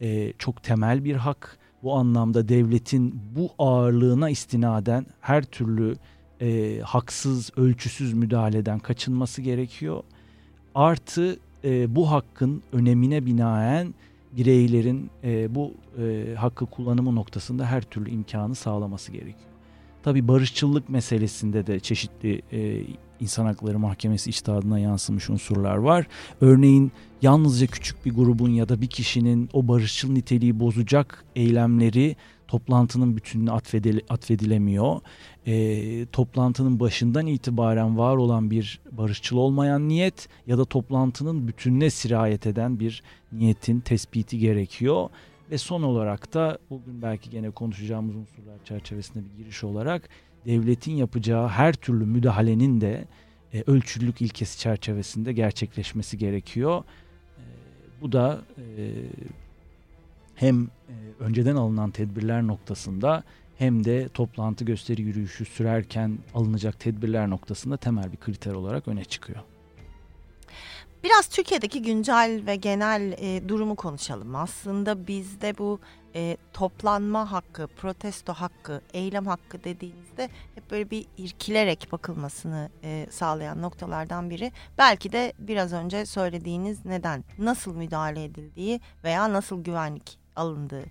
e, 0.00 0.32
çok 0.38 0.62
temel 0.62 1.04
bir 1.04 1.14
hak. 1.14 1.58
Bu 1.82 1.94
anlamda 1.94 2.48
devletin 2.48 3.20
bu 3.36 3.50
ağırlığına 3.58 4.30
istinaden 4.30 5.06
her 5.20 5.44
türlü 5.44 5.96
e, 6.40 6.80
haksız, 6.84 7.50
ölçüsüz 7.56 8.12
müdahaleden 8.12 8.78
kaçınması 8.78 9.42
gerekiyor. 9.42 10.02
Artı 10.74 11.38
e, 11.64 11.96
bu 11.96 12.10
hakkın 12.10 12.62
önemine 12.72 13.26
binaen 13.26 13.94
bireylerin 14.32 15.10
e, 15.24 15.54
bu 15.54 15.74
e, 15.98 16.34
hakkı 16.34 16.66
kullanımı 16.66 17.14
noktasında 17.14 17.66
her 17.66 17.82
türlü 17.82 18.10
imkanı 18.10 18.54
sağlaması 18.54 19.12
gerekiyor. 19.12 19.51
Tabi 20.02 20.28
barışçılık 20.28 20.88
meselesinde 20.88 21.66
de 21.66 21.80
çeşitli 21.80 22.42
e, 22.52 22.82
İnsan 23.20 23.46
Hakları 23.46 23.78
Mahkemesi 23.78 24.30
içtihadına 24.30 24.78
yansımış 24.78 25.30
unsurlar 25.30 25.76
var. 25.76 26.06
Örneğin 26.40 26.92
yalnızca 27.22 27.66
küçük 27.66 28.06
bir 28.06 28.14
grubun 28.14 28.50
ya 28.50 28.68
da 28.68 28.80
bir 28.80 28.86
kişinin 28.86 29.48
o 29.52 29.68
barışçıl 29.68 30.12
niteliği 30.12 30.60
bozacak 30.60 31.24
eylemleri 31.36 32.16
toplantının 32.48 33.16
bütününe 33.16 33.50
atfedile, 33.50 34.00
atfedilemiyor. 34.08 35.00
E, 35.46 36.06
toplantının 36.06 36.80
başından 36.80 37.26
itibaren 37.26 37.98
var 37.98 38.16
olan 38.16 38.50
bir 38.50 38.80
barışçıl 38.90 39.36
olmayan 39.36 39.88
niyet 39.88 40.28
ya 40.46 40.58
da 40.58 40.64
toplantının 40.64 41.48
bütününe 41.48 41.90
sirayet 41.90 42.46
eden 42.46 42.80
bir 42.80 43.02
niyetin 43.32 43.80
tespiti 43.80 44.38
gerekiyor. 44.38 45.08
Ve 45.52 45.58
son 45.58 45.82
olarak 45.82 46.34
da 46.34 46.58
bugün 46.70 47.02
belki 47.02 47.30
gene 47.30 47.50
konuşacağımız 47.50 48.16
unsurlar 48.16 48.64
çerçevesinde 48.64 49.24
bir 49.24 49.44
giriş 49.44 49.64
olarak 49.64 50.08
devletin 50.46 50.92
yapacağı 50.92 51.48
her 51.48 51.72
türlü 51.72 52.06
müdahalenin 52.06 52.80
de 52.80 53.04
e, 53.54 53.62
ölçülülük 53.66 54.22
ilkesi 54.22 54.58
çerçevesinde 54.58 55.32
gerçekleşmesi 55.32 56.18
gerekiyor. 56.18 56.84
E, 57.38 57.42
bu 58.00 58.12
da 58.12 58.40
e, 58.58 58.92
hem 60.34 60.64
e, 60.64 60.94
önceden 61.20 61.56
alınan 61.56 61.90
tedbirler 61.90 62.46
noktasında 62.46 63.24
hem 63.58 63.84
de 63.84 64.08
toplantı 64.08 64.64
gösteri 64.64 65.02
yürüyüşü 65.02 65.44
sürerken 65.44 66.18
alınacak 66.34 66.80
tedbirler 66.80 67.30
noktasında 67.30 67.76
temel 67.76 68.12
bir 68.12 68.16
kriter 68.16 68.52
olarak 68.52 68.88
öne 68.88 69.04
çıkıyor. 69.04 69.40
Biraz 71.04 71.28
Türkiye'deki 71.28 71.82
güncel 71.82 72.42
ve 72.46 72.56
genel 72.56 73.12
e, 73.18 73.48
durumu 73.48 73.76
konuşalım. 73.76 74.36
Aslında 74.36 75.06
bizde 75.06 75.58
bu 75.58 75.80
e, 76.14 76.36
toplanma 76.52 77.32
hakkı, 77.32 77.66
protesto 77.66 78.32
hakkı, 78.32 78.80
eylem 78.92 79.26
hakkı 79.26 79.64
dediğinizde 79.64 80.28
hep 80.54 80.70
böyle 80.70 80.90
bir 80.90 81.06
irkilerek 81.18 81.88
bakılmasını 81.92 82.70
e, 82.84 83.06
sağlayan 83.10 83.62
noktalardan 83.62 84.30
biri. 84.30 84.52
Belki 84.78 85.12
de 85.12 85.32
biraz 85.38 85.72
önce 85.72 86.06
söylediğiniz 86.06 86.84
neden, 86.84 87.24
nasıl 87.38 87.76
müdahale 87.76 88.24
edildiği 88.24 88.80
veya 89.04 89.32
nasıl 89.32 89.64
güvenlik 89.64 90.18
alındığı. 90.36 90.84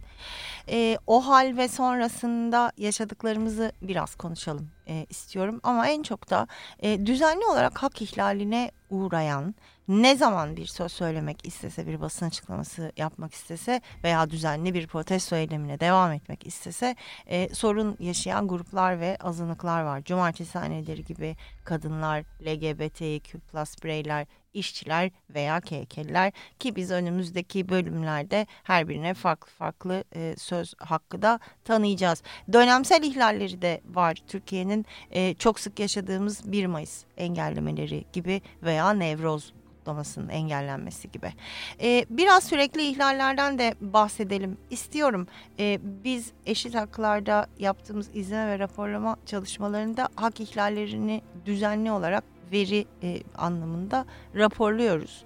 E, 0.69 0.97
o 1.07 1.27
hal 1.27 1.57
ve 1.57 1.67
sonrasında 1.67 2.71
yaşadıklarımızı 2.77 3.71
biraz 3.81 4.15
konuşalım 4.15 4.69
e, 4.87 5.05
istiyorum. 5.09 5.59
Ama 5.63 5.87
en 5.87 6.03
çok 6.03 6.29
da 6.29 6.47
e, 6.79 7.05
düzenli 7.05 7.45
olarak 7.45 7.83
hak 7.83 8.01
ihlaline 8.01 8.71
uğrayan, 8.89 9.55
ne 9.91 10.15
zaman 10.15 10.57
bir 10.57 10.65
söz 10.65 10.91
söylemek 10.91 11.47
istese, 11.47 11.87
bir 11.87 12.01
basın 12.01 12.25
açıklaması 12.25 12.91
yapmak 12.97 13.33
istese 13.33 13.81
veya 14.03 14.29
düzenli 14.29 14.73
bir 14.73 14.87
protesto 14.87 15.35
eylemine 15.35 15.79
devam 15.79 16.11
etmek 16.11 16.47
istese 16.47 16.95
e, 17.25 17.55
sorun 17.55 17.97
yaşayan 17.99 18.47
gruplar 18.47 18.99
ve 18.99 19.17
azınlıklar 19.19 19.83
var. 19.83 20.03
Cumartesi 20.03 20.59
haneleri 20.59 21.05
gibi 21.05 21.35
kadınlar, 21.63 22.23
LGBTQ 22.45 23.39
plus 23.39 23.83
bireyler, 23.83 24.27
işçiler 24.53 25.11
veya 25.29 25.61
KK'liler 25.61 26.33
ki 26.59 26.75
biz 26.75 26.91
önümüzdeki 26.91 27.69
bölümlerde 27.69 28.47
her 28.63 28.89
birine 28.89 29.13
farklı 29.13 29.51
farklı 29.51 30.03
e, 30.15 30.35
söz 30.37 30.73
hakkı 30.77 31.21
da 31.21 31.39
tanıyacağız. 31.63 32.23
Dönemsel 32.53 33.03
ihlalleri 33.03 33.61
de 33.61 33.81
var 33.85 34.17
Türkiye'nin 34.27 34.85
e, 35.11 35.33
çok 35.33 35.59
sık 35.59 35.79
yaşadığımız 35.79 36.51
1 36.51 36.65
Mayıs 36.65 37.03
engellemeleri 37.17 38.05
gibi 38.13 38.41
veya 38.63 38.93
Nevroz 38.93 39.53
kutlamasının 39.81 40.29
engellenmesi 40.29 41.11
gibi. 41.11 41.33
Ee, 41.81 42.05
biraz 42.09 42.43
sürekli 42.43 42.81
ihlallerden 42.81 43.59
de 43.59 43.75
bahsedelim 43.81 44.57
istiyorum. 44.69 45.27
Ee, 45.59 45.79
biz 45.83 46.31
eşit 46.45 46.75
haklarda 46.75 47.47
yaptığımız 47.59 48.09
izleme 48.13 48.47
ve 48.47 48.59
raporlama 48.59 49.17
çalışmalarında 49.25 50.09
hak 50.15 50.39
ihlallerini 50.39 51.21
düzenli 51.45 51.91
olarak 51.91 52.23
veri 52.51 52.85
e, 53.03 53.21
anlamında 53.37 54.05
raporluyoruz. 54.35 55.23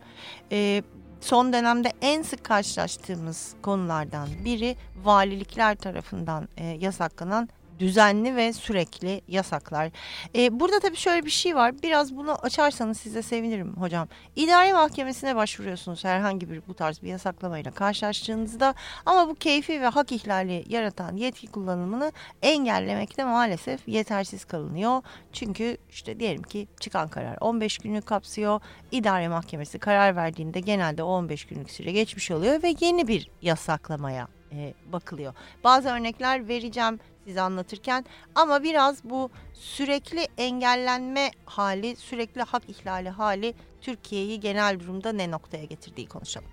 E, 0.52 0.84
son 1.22 1.54
dönemde 1.54 1.94
en 2.02 2.22
sık 2.22 2.44
karşılaştığımız 2.44 3.54
konulardan 3.62 4.28
biri 4.46 4.76
valilikler 5.04 5.76
tarafından 5.76 6.48
e, 6.58 6.66
yasaklanan 6.66 7.50
düzenli 7.80 8.36
ve 8.36 8.54
sürekli 8.54 9.22
yasaklar. 9.28 9.92
Ee, 10.36 10.60
burada 10.60 10.80
tabii 10.80 10.96
şöyle 10.96 11.26
bir 11.26 11.30
şey 11.30 11.56
var. 11.56 11.82
Biraz 11.84 12.16
bunu 12.16 12.36
açarsanız 12.42 12.98
size 12.98 13.22
sevinirim 13.22 13.76
hocam. 13.78 14.08
İdare 14.36 14.74
mahkemesine 14.74 15.36
başvuruyorsunuz 15.36 16.04
herhangi 16.04 16.50
bir 16.50 16.62
bu 16.68 16.74
tarz 16.74 17.02
bir 17.02 17.08
yasaklamayla 17.08 17.72
karşılaştığınızda 17.72 18.74
ama 19.06 19.30
bu 19.30 19.36
keyfi 19.36 19.82
ve 19.82 19.88
hak 19.88 20.12
ihlali 20.12 20.64
yaratan 20.70 21.16
yetki 21.16 21.48
kullanımını 21.48 22.12
engellemekte 22.42 23.24
maalesef 23.24 23.88
yetersiz 23.88 24.46
kalınıyor. 24.46 25.02
Çünkü 25.34 25.78
işte 25.90 26.20
diyelim 26.20 26.44
ki 26.44 26.68
çıkan 26.80 27.08
karar 27.08 27.38
15 27.42 27.78
günlük 27.78 28.06
kapsıyor. 28.06 28.62
İdare 28.92 29.28
mahkemesi 29.28 29.80
karar 29.80 30.16
verdiğinde 30.16 30.60
genelde 30.60 31.04
15 31.04 31.46
günlük 31.46 31.72
süre 31.72 31.92
geçmiş 31.92 32.32
oluyor 32.32 32.64
ve 32.64 32.76
yeni 32.80 33.08
bir 33.08 33.30
yasaklamaya 33.42 34.28
e, 34.52 34.74
bakılıyor. 34.92 35.34
Bazı 35.64 35.90
örnekler 35.90 36.48
vereceğim 36.48 37.00
size 37.26 37.42
anlatırken 37.42 38.06
ama 38.36 38.64
biraz 38.64 39.04
bu 39.04 39.30
sürekli 39.54 40.28
engellenme 40.38 41.32
hali, 41.46 41.96
sürekli 41.96 42.42
hak 42.42 42.70
ihlali 42.70 43.10
hali 43.10 43.54
Türkiye'yi 43.82 44.40
genel 44.40 44.80
durumda 44.80 45.12
ne 45.12 45.32
noktaya 45.32 45.66
getirdiği 45.66 46.08
konuşalım. 46.08 46.48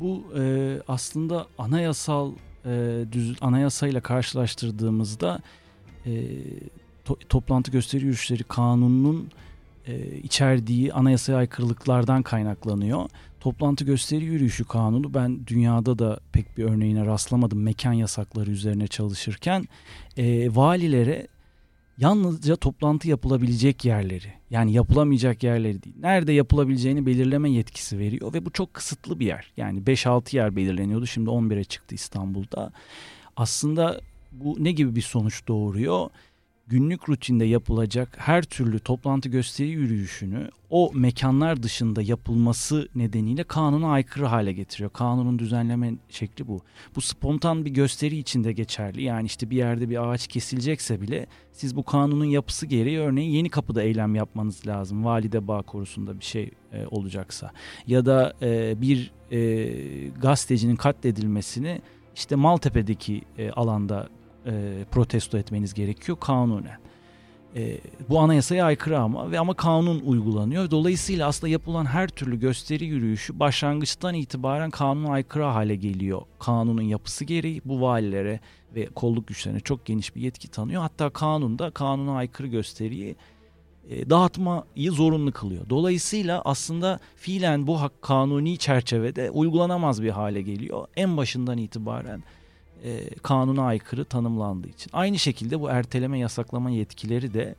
Bu 0.00 0.24
e, 0.38 0.76
aslında 0.88 1.46
anayasal 1.58 2.32
e, 2.64 3.04
düz 3.12 3.36
anayasayla 3.40 4.00
karşılaştırdığımızda 4.00 5.40
e, 6.06 6.12
to, 7.04 7.16
toplantı 7.28 7.70
gösteri 7.70 8.02
yürüyüşleri 8.02 8.44
kanununun 8.44 9.30
e, 9.86 10.16
içerdiği 10.16 10.92
anayasaya 10.92 11.38
aykırılıklardan 11.38 12.22
kaynaklanıyor. 12.22 13.08
Toplantı 13.46 13.84
gösteri 13.84 14.24
yürüyüşü 14.24 14.64
kanunu 14.64 15.14
ben 15.14 15.46
dünyada 15.46 15.98
da 15.98 16.20
pek 16.32 16.58
bir 16.58 16.64
örneğine 16.64 17.06
rastlamadım 17.06 17.62
mekan 17.62 17.92
yasakları 17.92 18.50
üzerine 18.50 18.86
çalışırken 18.86 19.64
e, 20.16 20.56
valilere 20.56 21.26
yalnızca 21.98 22.56
toplantı 22.56 23.08
yapılabilecek 23.08 23.84
yerleri 23.84 24.32
yani 24.50 24.72
yapılamayacak 24.72 25.42
yerleri 25.42 25.82
değil 25.82 25.96
nerede 26.00 26.32
yapılabileceğini 26.32 27.06
belirleme 27.06 27.50
yetkisi 27.50 27.98
veriyor 27.98 28.34
ve 28.34 28.46
bu 28.46 28.50
çok 28.50 28.74
kısıtlı 28.74 29.20
bir 29.20 29.26
yer. 29.26 29.52
Yani 29.56 29.80
5-6 29.80 30.36
yer 30.36 30.56
belirleniyordu 30.56 31.06
şimdi 31.06 31.30
11'e 31.30 31.64
çıktı 31.64 31.94
İstanbul'da. 31.94 32.72
Aslında 33.36 34.00
bu 34.32 34.56
ne 34.58 34.72
gibi 34.72 34.96
bir 34.96 35.02
sonuç 35.02 35.48
doğuruyor 35.48 36.10
günlük 36.68 37.08
rutinde 37.08 37.44
yapılacak 37.44 38.14
her 38.16 38.42
türlü 38.42 38.78
toplantı 38.78 39.28
gösteri 39.28 39.68
yürüyüşünü 39.68 40.50
o 40.70 40.92
mekanlar 40.94 41.62
dışında 41.62 42.02
yapılması 42.02 42.88
nedeniyle 42.94 43.44
kanuna 43.44 43.90
aykırı 43.90 44.26
hale 44.26 44.52
getiriyor. 44.52 44.90
Kanunun 44.90 45.38
düzenleme 45.38 45.94
şekli 46.08 46.48
bu. 46.48 46.60
Bu 46.96 47.00
spontan 47.00 47.64
bir 47.64 47.70
gösteri 47.70 48.18
içinde 48.18 48.52
geçerli. 48.52 49.02
Yani 49.02 49.26
işte 49.26 49.50
bir 49.50 49.56
yerde 49.56 49.90
bir 49.90 50.08
ağaç 50.08 50.26
kesilecekse 50.26 51.00
bile 51.00 51.26
siz 51.52 51.76
bu 51.76 51.84
kanunun 51.84 52.24
yapısı 52.24 52.66
gereği 52.66 52.98
örneğin 52.98 53.30
yeni 53.30 53.48
kapıda 53.48 53.82
eylem 53.82 54.14
yapmanız 54.14 54.66
lazım. 54.66 55.04
Valide 55.04 55.48
bağ 55.48 55.62
korusunda 55.62 56.20
bir 56.20 56.24
şey 56.24 56.50
e, 56.72 56.86
olacaksa. 56.86 57.52
Ya 57.86 58.06
da 58.06 58.34
e, 58.42 58.80
bir 58.80 59.12
e, 59.30 60.08
gazetecinin 60.08 60.76
katledilmesini 60.76 61.80
işte 62.14 62.36
Maltepe'deki 62.36 63.22
e, 63.38 63.50
alanda 63.50 64.08
e, 64.46 64.84
protesto 64.90 65.38
etmeniz 65.38 65.74
gerekiyor 65.74 66.18
kanunen. 66.20 66.78
E, 67.56 67.80
bu 68.08 68.20
anayasaya 68.20 68.64
aykırı 68.64 68.98
ama 68.98 69.30
ve 69.30 69.38
ama 69.38 69.54
kanun 69.54 70.00
uygulanıyor. 70.00 70.70
Dolayısıyla 70.70 71.28
aslında 71.28 71.48
yapılan 71.48 71.84
her 71.84 72.08
türlü 72.08 72.40
gösteri 72.40 72.84
yürüyüşü 72.84 73.38
başlangıçtan 73.38 74.14
itibaren 74.14 74.70
kanuna 74.70 75.12
aykırı 75.12 75.42
hale 75.42 75.76
geliyor. 75.76 76.22
Kanunun 76.38 76.82
yapısı 76.82 77.24
gereği 77.24 77.62
bu 77.64 77.80
valilere 77.80 78.40
ve 78.74 78.86
kolluk 78.86 79.26
güçlerine 79.26 79.60
çok 79.60 79.86
geniş 79.86 80.16
bir 80.16 80.20
yetki 80.20 80.48
tanıyor. 80.48 80.82
Hatta 80.82 81.10
kanunda 81.10 81.70
kanuna 81.70 82.16
aykırı 82.16 82.46
gösteriyi 82.46 83.16
e, 83.90 84.10
dağıtmayı 84.10 84.92
zorunlu 84.92 85.32
kılıyor. 85.32 85.70
Dolayısıyla 85.70 86.42
aslında 86.44 87.00
fiilen 87.16 87.66
bu 87.66 87.80
hak 87.80 88.02
kanuni 88.02 88.58
çerçevede 88.58 89.30
uygulanamaz 89.30 90.02
bir 90.02 90.10
hale 90.10 90.42
geliyor. 90.42 90.86
En 90.96 91.16
başından 91.16 91.58
itibaren 91.58 92.22
e, 92.84 93.10
kanuna 93.22 93.62
aykırı 93.62 94.04
tanımlandığı 94.04 94.68
için. 94.68 94.90
Aynı 94.92 95.18
şekilde 95.18 95.60
bu 95.60 95.70
erteleme 95.70 96.18
yasaklama 96.18 96.70
yetkileri 96.70 97.34
de 97.34 97.54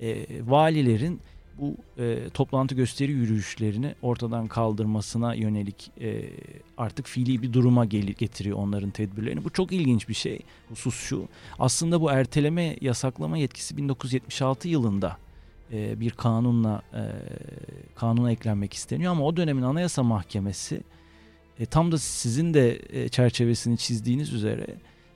e, 0.00 0.26
valilerin 0.50 1.20
bu 1.58 1.76
e, 1.98 2.28
toplantı 2.34 2.74
gösteri 2.74 3.12
yürüyüşlerini 3.12 3.94
ortadan 4.02 4.46
kaldırmasına 4.46 5.34
yönelik 5.34 5.90
e, 6.00 6.30
artık 6.78 7.06
fiili 7.06 7.42
bir 7.42 7.52
duruma 7.52 7.84
gel- 7.84 8.02
getiriyor 8.06 8.56
onların 8.58 8.90
tedbirlerini. 8.90 9.44
Bu 9.44 9.50
çok 9.50 9.72
ilginç 9.72 10.08
bir 10.08 10.14
şey. 10.14 10.40
Husus 10.68 10.94
şu. 10.94 11.28
Aslında 11.58 12.00
bu 12.00 12.10
erteleme 12.10 12.76
yasaklama 12.80 13.38
yetkisi 13.38 13.76
1976 13.76 14.68
yılında 14.68 15.16
e, 15.72 16.00
bir 16.00 16.10
kanunla 16.10 16.82
e, 16.94 17.02
kanuna 17.94 18.32
eklenmek 18.32 18.72
isteniyor 18.74 19.12
ama 19.12 19.24
o 19.24 19.36
dönemin 19.36 19.62
Anayasa 19.62 20.02
Mahkemesi 20.02 20.80
e, 21.58 21.66
tam 21.66 21.92
da 21.92 21.98
sizin 21.98 22.54
de 22.54 22.80
e, 22.88 23.08
çerçevesini 23.08 23.78
çizdiğiniz 23.78 24.32
üzere 24.32 24.66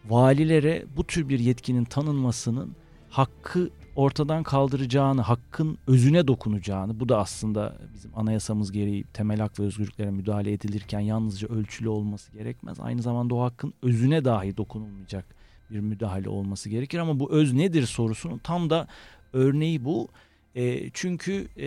valilere 0.08 0.84
bu 0.96 1.04
tür 1.04 1.28
bir 1.28 1.38
yetkinin 1.38 1.84
tanınmasının 1.84 2.74
hakkı 3.10 3.70
ortadan 3.96 4.42
kaldıracağını, 4.42 5.20
hakkın 5.20 5.78
özüne 5.86 6.28
dokunacağını, 6.28 7.00
bu 7.00 7.08
da 7.08 7.18
aslında 7.18 7.76
bizim 7.94 8.10
anayasamız 8.18 8.72
gereği 8.72 9.04
temel 9.04 9.38
hak 9.40 9.60
ve 9.60 9.64
özgürlüklere 9.64 10.10
müdahale 10.10 10.52
edilirken 10.52 11.00
yalnızca 11.00 11.48
ölçülü 11.48 11.88
olması 11.88 12.32
gerekmez. 12.32 12.80
Aynı 12.80 13.02
zamanda 13.02 13.34
o 13.34 13.42
hakkın 13.42 13.74
özüne 13.82 14.24
dahi 14.24 14.56
dokunulmayacak 14.56 15.24
bir 15.70 15.80
müdahale 15.80 16.28
olması 16.28 16.68
gerekir 16.68 16.98
ama 16.98 17.20
bu 17.20 17.32
öz 17.32 17.52
nedir 17.52 17.86
sorusunun 17.86 18.38
tam 18.38 18.70
da 18.70 18.88
örneği 19.32 19.84
bu. 19.84 20.08
E, 20.54 20.90
çünkü 20.90 21.48
e, 21.56 21.66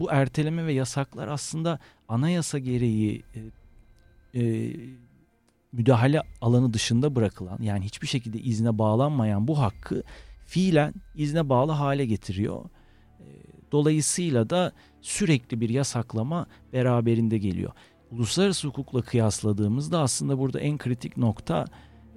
bu 0.00 0.10
erteleme 0.10 0.66
ve 0.66 0.72
yasaklar 0.72 1.28
aslında 1.28 1.78
anayasa 2.08 2.58
gereği 2.58 3.22
e, 3.34 3.40
e, 4.34 4.72
müdahale 5.72 6.22
alanı 6.40 6.72
dışında 6.72 7.14
bırakılan 7.14 7.58
yani 7.62 7.84
hiçbir 7.84 8.06
şekilde 8.06 8.38
izne 8.38 8.78
bağlanmayan 8.78 9.48
bu 9.48 9.58
hakkı 9.58 10.02
fiilen 10.46 10.94
izne 11.14 11.48
bağlı 11.48 11.72
hale 11.72 12.06
getiriyor. 12.06 12.64
E, 13.20 13.26
dolayısıyla 13.72 14.50
da 14.50 14.72
sürekli 15.00 15.60
bir 15.60 15.68
yasaklama 15.68 16.46
beraberinde 16.72 17.38
geliyor. 17.38 17.72
uluslararası 18.10 18.68
hukukla 18.68 19.02
kıyasladığımızda 19.02 20.00
aslında 20.00 20.38
burada 20.38 20.60
en 20.60 20.78
kritik 20.78 21.16
nokta 21.16 21.64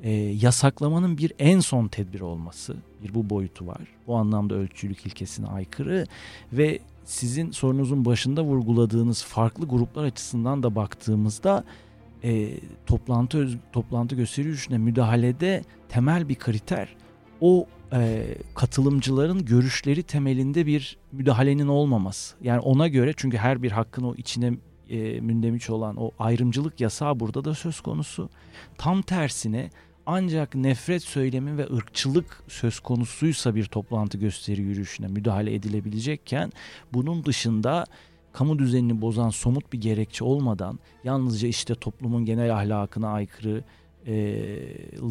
e, 0.03 0.11
yasaklamanın 0.11 1.17
bir 1.17 1.33
en 1.39 1.59
son 1.59 1.87
tedbir 1.87 2.21
olması. 2.21 2.75
Bir 3.03 3.15
bu 3.15 3.29
boyutu 3.29 3.67
var. 3.67 3.81
Bu 4.07 4.15
anlamda 4.15 4.55
ölçülük 4.55 5.05
ilkesine 5.05 5.47
aykırı 5.47 6.05
ve 6.53 6.79
sizin 7.05 7.51
sorunuzun 7.51 8.05
başında 8.05 8.43
vurguladığınız 8.43 9.23
farklı 9.23 9.67
gruplar 9.67 10.03
açısından 10.03 10.63
da 10.63 10.75
baktığımızda 10.75 11.63
e, 12.23 12.59
toplantı 12.85 13.49
toplantı 13.71 14.15
gösteri 14.15 14.45
yürüyüşüne 14.45 14.77
müdahalede 14.77 15.63
temel 15.89 16.29
bir 16.29 16.35
kriter 16.35 16.95
o 17.41 17.67
e, 17.93 18.25
katılımcıların 18.55 19.45
görüşleri 19.45 20.03
temelinde 20.03 20.65
bir 20.65 20.97
müdahalenin 21.11 21.67
olmaması. 21.67 22.35
Yani 22.41 22.59
ona 22.59 22.87
göre 22.87 23.13
çünkü 23.17 23.37
her 23.37 23.63
bir 23.63 23.71
hakkın 23.71 24.03
o 24.03 24.15
içine 24.15 24.53
e, 24.89 25.21
mündemiş 25.21 25.69
olan 25.69 25.95
o 25.97 26.11
ayrımcılık 26.19 26.81
yasağı 26.81 27.19
burada 27.19 27.45
da 27.45 27.53
söz 27.53 27.81
konusu. 27.81 28.29
Tam 28.77 29.01
tersine 29.01 29.69
ancak 30.05 30.55
nefret 30.55 31.03
söylemi 31.03 31.57
ve 31.57 31.73
ırkçılık 31.73 32.43
söz 32.47 32.79
konusuysa 32.79 33.55
bir 33.55 33.65
toplantı 33.65 34.17
gösteri 34.17 34.61
yürüyüşüne 34.61 35.07
müdahale 35.07 35.53
edilebilecekken 35.53 36.51
bunun 36.93 37.25
dışında 37.25 37.85
kamu 38.33 38.59
düzenini 38.59 39.01
bozan 39.01 39.29
somut 39.29 39.73
bir 39.73 39.81
gerekçe 39.81 40.23
olmadan 40.23 40.79
yalnızca 41.03 41.47
işte 41.47 41.75
toplumun 41.75 42.25
genel 42.25 42.55
ahlakına 42.55 43.09
aykırı 43.09 43.63
e, 44.07 44.13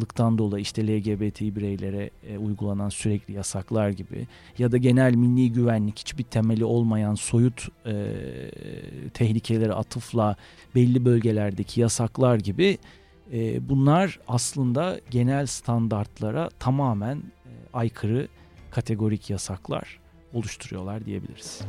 lıktan 0.01 0.37
dolayı 0.37 0.61
işte 0.61 0.87
LGBT 0.87 1.41
bireylere 1.41 2.09
e, 2.27 2.37
uygulanan 2.37 2.89
sürekli 2.89 3.33
yasaklar 3.33 3.89
gibi 3.89 4.27
ya 4.57 4.71
da 4.71 4.77
genel 4.77 5.15
milli 5.15 5.51
güvenlik 5.51 5.99
hiçbir 5.99 6.23
temeli 6.23 6.65
olmayan 6.65 7.15
soyut 7.15 7.67
e, 7.85 7.93
tehlikelere 9.13 9.73
atıfla 9.73 10.35
belli 10.75 11.05
bölgelerdeki 11.05 11.81
yasaklar 11.81 12.35
gibi 12.35 12.77
e, 13.33 13.69
bunlar 13.69 14.19
aslında 14.27 14.99
genel 15.09 15.45
standartlara 15.45 16.49
tamamen 16.59 17.17
e, 17.17 17.23
aykırı 17.73 18.27
kategorik 18.71 19.29
yasaklar 19.29 19.99
oluşturuyorlar 20.33 21.05
diyebiliriz. 21.05 21.61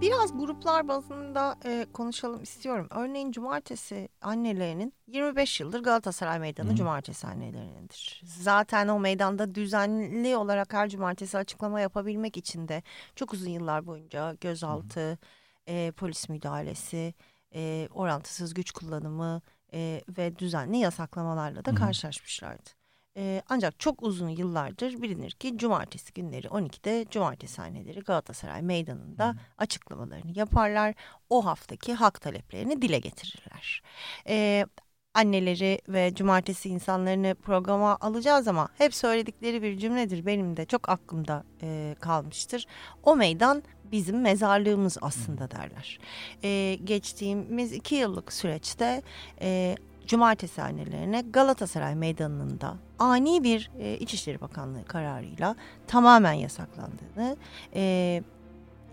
Biraz 0.00 0.38
gruplar 0.38 0.88
bazında 0.88 1.56
e, 1.64 1.86
konuşalım 1.92 2.42
istiyorum. 2.42 2.86
Örneğin 2.90 3.32
cumartesi 3.32 4.08
annelerinin 4.22 4.94
25 5.06 5.60
yıldır 5.60 5.82
Galatasaray 5.82 6.38
Meydanı 6.38 6.70
Hı. 6.70 6.74
cumartesi 6.74 7.26
annelerinindir. 7.26 8.22
Zaten 8.24 8.88
o 8.88 9.00
meydanda 9.00 9.54
düzenli 9.54 10.36
olarak 10.36 10.72
her 10.72 10.88
cumartesi 10.88 11.38
açıklama 11.38 11.80
yapabilmek 11.80 12.36
için 12.36 12.68
de 12.68 12.82
çok 13.16 13.32
uzun 13.32 13.50
yıllar 13.50 13.86
boyunca 13.86 14.34
gözaltı, 14.40 15.18
e, 15.66 15.92
polis 15.96 16.28
müdahalesi, 16.28 17.14
e, 17.54 17.88
orantısız 17.94 18.54
güç 18.54 18.70
kullanımı 18.70 19.42
e, 19.72 20.02
ve 20.18 20.38
düzenli 20.38 20.76
yasaklamalarla 20.76 21.64
da 21.64 21.70
Hı. 21.70 21.74
karşılaşmışlardı. 21.74 22.70
E, 23.16 23.42
ancak 23.48 23.80
çok 23.80 24.02
uzun 24.02 24.28
yıllardır 24.28 25.02
bilinir 25.02 25.30
ki 25.30 25.58
cumartesi 25.58 26.12
günleri 26.12 26.46
12'de 26.46 27.06
cumartesi 27.10 27.62
haneleri 27.62 28.00
Galatasaray 28.00 28.62
Meydanı'nda 28.62 29.32
hmm. 29.32 29.38
açıklamalarını 29.58 30.38
yaparlar. 30.38 30.94
O 31.30 31.44
haftaki 31.44 31.94
hak 31.94 32.20
taleplerini 32.20 32.82
dile 32.82 32.98
getirirler. 32.98 33.82
E, 34.28 34.66
anneleri 35.14 35.80
ve 35.88 36.14
cumartesi 36.14 36.68
insanlarını 36.68 37.34
programa 37.34 37.98
alacağız 38.00 38.48
ama 38.48 38.68
hep 38.78 38.94
söyledikleri 38.94 39.62
bir 39.62 39.78
cümledir 39.78 40.26
benim 40.26 40.56
de 40.56 40.64
çok 40.66 40.88
aklımda 40.88 41.44
e, 41.62 41.96
kalmıştır. 42.00 42.66
O 43.02 43.16
meydan 43.16 43.62
bizim 43.92 44.20
mezarlığımız 44.20 44.98
aslında 45.00 45.50
derler. 45.50 45.98
E, 46.44 46.78
geçtiğimiz 46.84 47.72
iki 47.72 47.94
yıllık 47.94 48.32
süreçte 48.32 49.02
e, 49.40 49.76
cumartesi 50.06 50.62
annelerine 50.62 51.24
Galatasaray 51.30 51.94
Meydanı'nda 51.94 52.74
ani 52.98 53.44
bir 53.44 53.70
e, 53.78 53.98
İçişleri 53.98 54.40
Bakanlığı 54.40 54.84
kararıyla 54.84 55.56
tamamen 55.86 56.32
yasaklandığını, 56.32 57.36
e, 57.74 58.22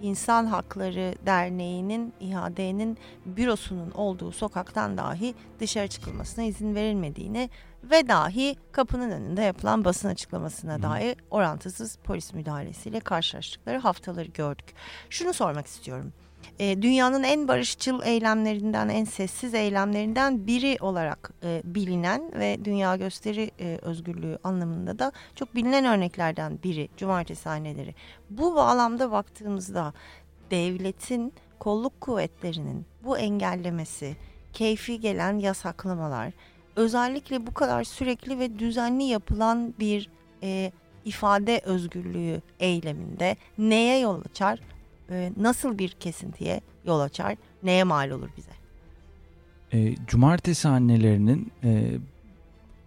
İnsan 0.01 0.45
Hakları 0.45 1.15
Derneği'nin, 1.25 2.13
İHA'd'nin 2.19 2.97
bürosunun 3.25 3.91
olduğu 3.91 4.31
sokaktan 4.31 4.97
dahi 4.97 5.35
dışarı 5.59 5.87
çıkılmasına 5.87 6.43
izin 6.45 6.75
verilmediğini 6.75 7.49
ve 7.83 8.07
dahi 8.07 8.55
kapının 8.71 9.11
önünde 9.11 9.41
yapılan 9.41 9.85
basın 9.85 10.09
açıklamasına 10.09 10.75
hmm. 10.75 10.83
dair 10.83 11.17
orantısız 11.31 11.97
polis 12.03 12.33
müdahalesiyle 12.33 12.99
karşılaştıkları 12.99 13.77
haftaları 13.77 14.29
gördük. 14.29 14.65
Şunu 15.09 15.33
sormak 15.33 15.67
istiyorum 15.67 16.13
e, 16.59 16.81
dünyanın 16.81 17.23
en 17.23 17.47
barışçıl 17.47 18.01
eylemlerinden, 18.03 18.89
en 18.89 19.05
sessiz 19.05 19.53
eylemlerinden 19.53 20.47
biri 20.47 20.77
olarak 20.81 21.31
e, 21.43 21.61
bilinen 21.65 22.31
ve 22.39 22.65
dünya 22.65 22.95
gösteri 22.95 23.51
e, 23.59 23.79
özgürlüğü 23.81 24.37
anlamında 24.43 24.99
da 24.99 25.11
çok 25.35 25.55
bilinen 25.55 25.85
örneklerden 25.85 26.59
biri 26.63 26.89
cumartesi 26.97 27.49
haneleri. 27.49 27.95
Bu 28.29 28.55
bağlamda 28.55 29.11
baktığımızda 29.11 29.93
devletin 30.51 31.33
kolluk 31.59 32.01
kuvvetlerinin 32.01 32.85
bu 33.03 33.17
engellemesi, 33.17 34.15
keyfi 34.53 34.99
gelen 34.99 35.39
yasaklamalar, 35.39 36.33
özellikle 36.75 37.47
bu 37.47 37.53
kadar 37.53 37.83
sürekli 37.83 38.39
ve 38.39 38.59
düzenli 38.59 39.03
yapılan 39.03 39.73
bir 39.79 40.09
e, 40.43 40.71
ifade 41.05 41.61
özgürlüğü 41.65 42.41
eyleminde 42.59 43.35
neye 43.57 43.99
yol 43.99 44.21
açar? 44.25 44.59
E, 45.11 45.31
nasıl 45.37 45.77
bir 45.77 45.89
kesintiye 45.89 46.61
yol 46.85 46.99
açar, 46.99 47.37
neye 47.63 47.83
mal 47.83 48.09
olur 48.09 48.29
bize? 48.37 48.51
E, 49.73 49.95
cumartesi 50.07 50.67
annelerinin 50.67 51.51
e, 51.63 51.97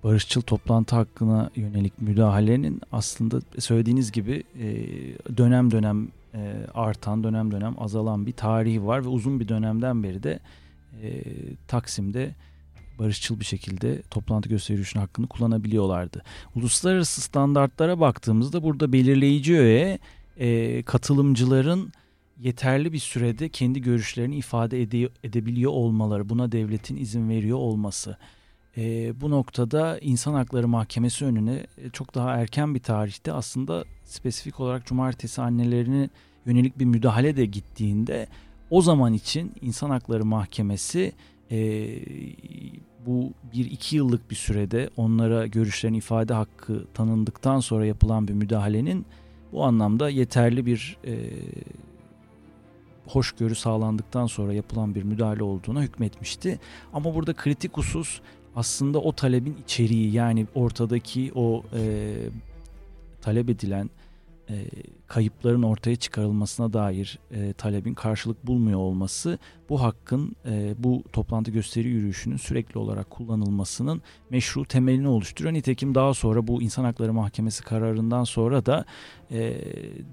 barışçıl 0.04 0.40
toplantı 0.40 0.96
hakkına 0.96 1.50
yönelik 1.56 2.02
müdahalenin 2.02 2.80
aslında 2.92 3.40
söylediğiniz 3.58 4.12
gibi 4.12 4.44
e, 4.58 4.66
dönem 5.36 5.70
dönem 5.70 6.08
e, 6.34 6.66
artan, 6.74 7.24
dönem 7.24 7.50
dönem 7.50 7.74
azalan 7.78 8.26
bir 8.26 8.32
tarihi 8.32 8.86
var 8.86 9.04
ve 9.04 9.08
uzun 9.08 9.40
bir 9.40 9.48
dönemden 9.48 10.02
beri 10.02 10.22
de 10.22 10.38
e, 11.02 11.22
Taksim'de 11.68 12.34
barışçıl 12.98 13.40
bir 13.40 13.44
şekilde 13.44 14.02
toplantı 14.02 14.48
gösterişinin 14.48 15.02
hakkını 15.02 15.26
kullanabiliyorlardı. 15.26 16.22
Uluslararası 16.54 17.20
standartlara 17.20 18.00
baktığımızda 18.00 18.62
burada 18.62 18.92
belirleyici 18.92 19.58
öğe 19.58 19.98
e, 20.36 20.82
katılımcıların 20.82 21.92
yeterli 22.38 22.92
bir 22.92 22.98
sürede 22.98 23.48
kendi 23.48 23.82
görüşlerini 23.82 24.36
ifade 24.36 24.82
ede, 24.82 25.08
edebiliyor 25.24 25.72
olmaları, 25.72 26.28
buna 26.28 26.52
devletin 26.52 26.96
izin 26.96 27.28
veriyor 27.28 27.58
olması. 27.58 28.16
E, 28.76 29.12
bu 29.20 29.30
noktada 29.30 29.98
İnsan 29.98 30.34
Hakları 30.34 30.68
Mahkemesi 30.68 31.24
önüne 31.24 31.66
e, 31.78 31.90
çok 31.92 32.14
daha 32.14 32.36
erken 32.36 32.74
bir 32.74 32.80
tarihte 32.80 33.32
aslında 33.32 33.84
spesifik 34.04 34.60
olarak 34.60 34.86
cumartesi 34.86 35.42
annelerine 35.42 36.08
yönelik 36.46 36.78
bir 36.78 36.84
müdahale 36.84 37.36
de 37.36 37.46
gittiğinde 37.46 38.26
o 38.70 38.82
zaman 38.82 39.12
için 39.12 39.52
İnsan 39.60 39.90
Hakları 39.90 40.24
Mahkemesi 40.24 41.12
e, 41.50 41.88
bu 43.06 43.32
bir 43.52 43.70
iki 43.70 43.96
yıllık 43.96 44.30
bir 44.30 44.36
sürede 44.36 44.90
onlara 44.96 45.46
görüşlerini 45.46 45.96
ifade 45.96 46.34
hakkı 46.34 46.84
tanındıktan 46.94 47.60
sonra 47.60 47.86
yapılan 47.86 48.28
bir 48.28 48.32
müdahalenin 48.32 49.06
bu 49.52 49.64
anlamda 49.64 50.10
yeterli 50.10 50.66
bir 50.66 50.96
e, 51.04 51.30
hoşgörü 53.06 53.54
sağlandıktan 53.54 54.26
sonra 54.26 54.52
yapılan 54.52 54.94
bir 54.94 55.02
müdahale 55.02 55.42
olduğuna 55.42 55.82
hükmetmişti. 55.82 56.60
Ama 56.92 57.14
burada 57.14 57.34
kritik 57.34 57.76
husus 57.76 58.20
aslında 58.56 58.98
o 58.98 59.12
talebin 59.12 59.56
içeriği 59.64 60.12
yani 60.12 60.46
ortadaki 60.54 61.32
o 61.34 61.62
e, 61.76 62.14
talep 63.22 63.50
edilen 63.50 63.90
e, 64.50 64.64
kayıpların 65.06 65.62
ortaya 65.62 65.96
çıkarılmasına 65.96 66.72
dair 66.72 67.18
e, 67.30 67.52
talebin 67.52 67.94
karşılık 67.94 68.46
bulmuyor 68.46 68.78
olması 68.78 69.38
bu 69.68 69.82
hakkın 69.82 70.36
e, 70.46 70.74
bu 70.78 71.02
toplantı 71.12 71.50
gösteri 71.50 71.88
yürüyüşünün 71.88 72.36
sürekli 72.36 72.78
olarak 72.78 73.10
kullanılmasının 73.10 74.02
meşru 74.30 74.64
temelini 74.64 75.08
oluşturuyor. 75.08 75.54
Nitekim 75.54 75.94
daha 75.94 76.14
sonra 76.14 76.46
bu 76.46 76.62
İnsan 76.62 76.84
Hakları 76.84 77.12
Mahkemesi 77.12 77.62
kararından 77.64 78.24
sonra 78.24 78.66
da 78.66 78.84
e, 79.30 79.60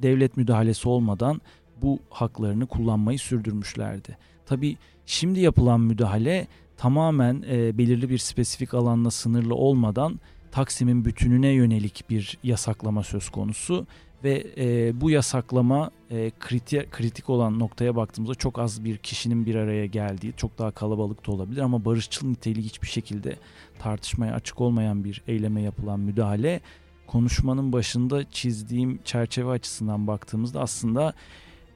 devlet 0.01 0.37
müdahalesi 0.37 0.89
olmadan 0.89 1.41
bu 1.81 1.99
haklarını 2.09 2.65
kullanmayı 2.65 3.19
sürdürmüşlerdi. 3.19 4.17
Tabi 4.45 4.77
şimdi 5.05 5.39
yapılan 5.39 5.81
müdahale 5.81 6.47
tamamen 6.77 7.43
e, 7.49 7.77
belirli 7.77 8.09
bir 8.09 8.17
spesifik 8.17 8.73
alanla 8.73 9.11
sınırlı 9.11 9.55
olmadan 9.55 10.19
Taksim'in 10.51 11.05
bütününe 11.05 11.47
yönelik 11.47 12.09
bir 12.09 12.37
yasaklama 12.43 13.03
söz 13.03 13.29
konusu 13.29 13.87
ve 14.23 14.47
e, 14.57 15.01
bu 15.01 15.09
yasaklama 15.09 15.91
e, 16.09 16.31
kritik, 16.39 16.91
kritik 16.91 17.29
olan 17.29 17.59
noktaya 17.59 17.95
baktığımızda 17.95 18.35
çok 18.35 18.59
az 18.59 18.83
bir 18.83 18.97
kişinin 18.97 19.45
bir 19.45 19.55
araya 19.55 19.85
geldiği, 19.85 20.33
çok 20.37 20.57
daha 20.57 20.71
kalabalık 20.71 21.27
da 21.27 21.31
olabilir 21.31 21.61
ama 21.61 21.85
barışçıl 21.85 22.27
niteliği 22.27 22.65
hiçbir 22.65 22.87
şekilde 22.87 23.35
tartışmaya 23.79 24.33
açık 24.33 24.61
olmayan 24.61 25.03
bir 25.03 25.21
eyleme 25.27 25.61
yapılan 25.61 25.99
müdahale 25.99 26.61
konuşmanın 27.07 27.73
başında 27.73 28.29
çizdiğim 28.31 28.99
çerçeve 29.03 29.51
açısından 29.51 30.07
baktığımızda 30.07 30.61
aslında 30.61 31.13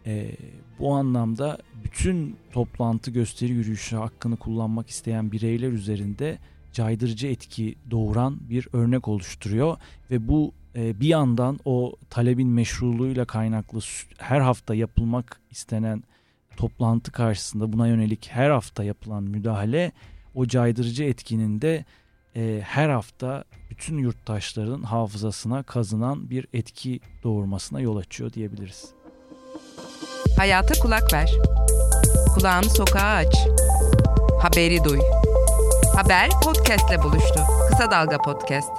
e, 0.06 0.32
bu 0.80 0.94
anlamda 0.94 1.58
bütün 1.84 2.36
toplantı 2.52 3.12
gösteri 3.12 3.52
yürüyüşü 3.52 3.96
hakkını 3.96 4.38
kullanmak 4.38 4.90
isteyen 4.90 5.32
bireyler 5.32 5.72
üzerinde 5.72 6.38
caydırıcı 6.74 7.28
etki 7.28 7.76
doğuran 7.92 8.38
bir 8.50 8.68
örnek 8.74 9.08
oluşturuyor 9.08 9.78
ve 10.12 10.28
bu 10.28 10.54
e, 10.76 11.00
bir 11.00 11.08
yandan 11.08 11.60
o 11.66 11.96
talebin 12.10 12.50
meşruluğuyla 12.50 13.26
kaynaklı 13.26 13.80
her 14.18 14.40
hafta 14.40 14.76
yapılmak 14.76 15.42
istenen 15.52 16.04
toplantı 16.58 17.12
karşısında 17.12 17.74
buna 17.74 17.88
yönelik 17.88 18.30
her 18.32 18.50
hafta 18.50 18.84
yapılan 18.84 19.24
müdahale 19.24 19.92
o 20.36 20.46
caydırıcı 20.46 21.04
etkinin 21.04 21.62
de 21.62 21.86
e, 22.36 22.62
her 22.64 22.90
hafta 22.90 23.44
bütün 23.70 23.98
yurttaşların 23.98 24.84
hafızasına 24.84 25.64
kazınan 25.64 26.30
bir 26.30 26.48
etki 26.54 27.00
doğurmasına 27.24 27.82
yol 27.82 27.98
açıyor 27.98 28.34
diyebiliriz. 28.34 28.95
Hayata 30.38 30.80
kulak 30.82 31.14
ver. 31.14 31.32
Kulağını 32.34 32.70
sokağa 32.70 33.16
aç. 33.16 33.36
Haberi 34.42 34.84
duy. 34.84 35.00
Haber 35.96 36.30
podcastle 36.44 37.04
buluştu. 37.04 37.40
Kısa 37.70 37.92
Dalga 37.92 38.18
Podcast. 38.18 38.72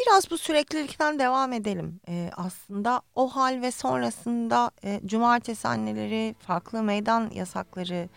Biraz 0.00 0.30
bu 0.30 0.38
süreklilikten 0.38 1.18
devam 1.18 1.52
edelim. 1.52 2.00
Ee, 2.08 2.30
aslında 2.36 3.02
o 3.14 3.28
hal 3.28 3.62
ve 3.62 3.70
sonrasında 3.70 4.70
e, 4.84 5.00
cumartesi 5.06 5.68
anneleri, 5.68 6.34
farklı 6.38 6.82
meydan 6.82 7.30
yasakları, 7.34 8.08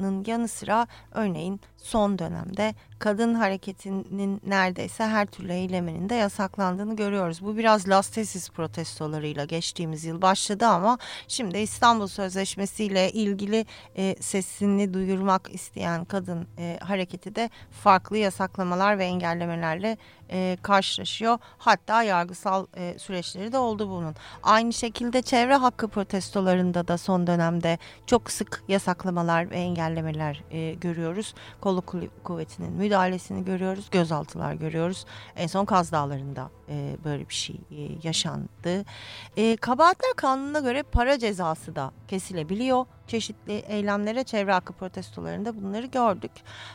nın 0.00 0.24
yanı 0.26 0.48
sıra 0.48 0.86
örneğin 1.12 1.60
son 1.82 2.18
dönemde 2.18 2.74
kadın 2.98 3.34
hareketinin 3.34 4.40
neredeyse 4.46 5.04
her 5.06 5.26
türlü 5.26 5.52
eyleminin 5.52 6.08
de 6.08 6.14
yasaklandığını 6.14 6.96
görüyoruz. 6.96 7.42
Bu 7.42 7.56
biraz 7.56 7.88
Lastesis 7.88 8.50
protestolarıyla 8.50 9.44
geçtiğimiz 9.44 10.04
yıl 10.04 10.22
başladı 10.22 10.66
ama 10.66 10.98
şimdi 11.28 11.58
İstanbul 11.58 12.06
Sözleşmesi 12.06 12.84
ile 12.84 13.12
ilgili 13.12 13.66
e, 13.96 14.16
sesini 14.20 14.94
duyurmak 14.94 15.54
isteyen 15.54 16.04
kadın 16.04 16.46
e, 16.58 16.78
hareketi 16.82 17.34
de 17.34 17.50
farklı 17.70 18.18
yasaklamalar 18.18 18.98
ve 18.98 19.04
engellemelerle 19.04 19.96
e, 20.30 20.56
karşılaşıyor. 20.62 21.38
Hatta 21.58 22.02
yargısal 22.02 22.66
e, 22.76 22.98
süreçleri 22.98 23.52
de 23.52 23.58
oldu 23.58 23.90
bunun. 23.90 24.14
Aynı 24.42 24.72
şekilde 24.72 25.22
çevre 25.22 25.54
hakkı 25.54 25.88
protestolarında 25.88 26.88
da 26.88 26.98
son 26.98 27.26
dönemde 27.26 27.78
çok 28.06 28.30
sık 28.30 28.62
yasaklamalar 28.68 29.50
ve 29.50 29.56
engellemeler 29.56 30.42
e, 30.50 30.74
görüyoruz. 30.74 31.34
Kolluk 31.70 32.24
kuvvetinin 32.24 32.72
müdahalesini 32.72 33.44
görüyoruz. 33.44 33.88
Gözaltılar 33.90 34.54
görüyoruz. 34.54 35.04
En 35.36 35.46
son 35.46 35.64
Kaz 35.64 35.92
Dağları'nda 35.92 36.50
e, 36.68 36.96
böyle 37.04 37.28
bir 37.28 37.34
şey 37.34 37.56
e, 37.70 37.88
yaşandı. 38.02 38.84
E, 39.36 39.56
kabahatler 39.56 40.12
kanununa 40.16 40.60
göre 40.60 40.82
para 40.82 41.18
cezası 41.18 41.76
da 41.76 41.92
kesilebiliyor. 42.08 42.86
Çeşitli 43.10 43.52
eylemlere 43.52 44.24
çevre 44.24 44.52
hakkı 44.52 44.72
protestolarında 44.72 45.62
bunları 45.62 45.86
gördük. 45.86 46.30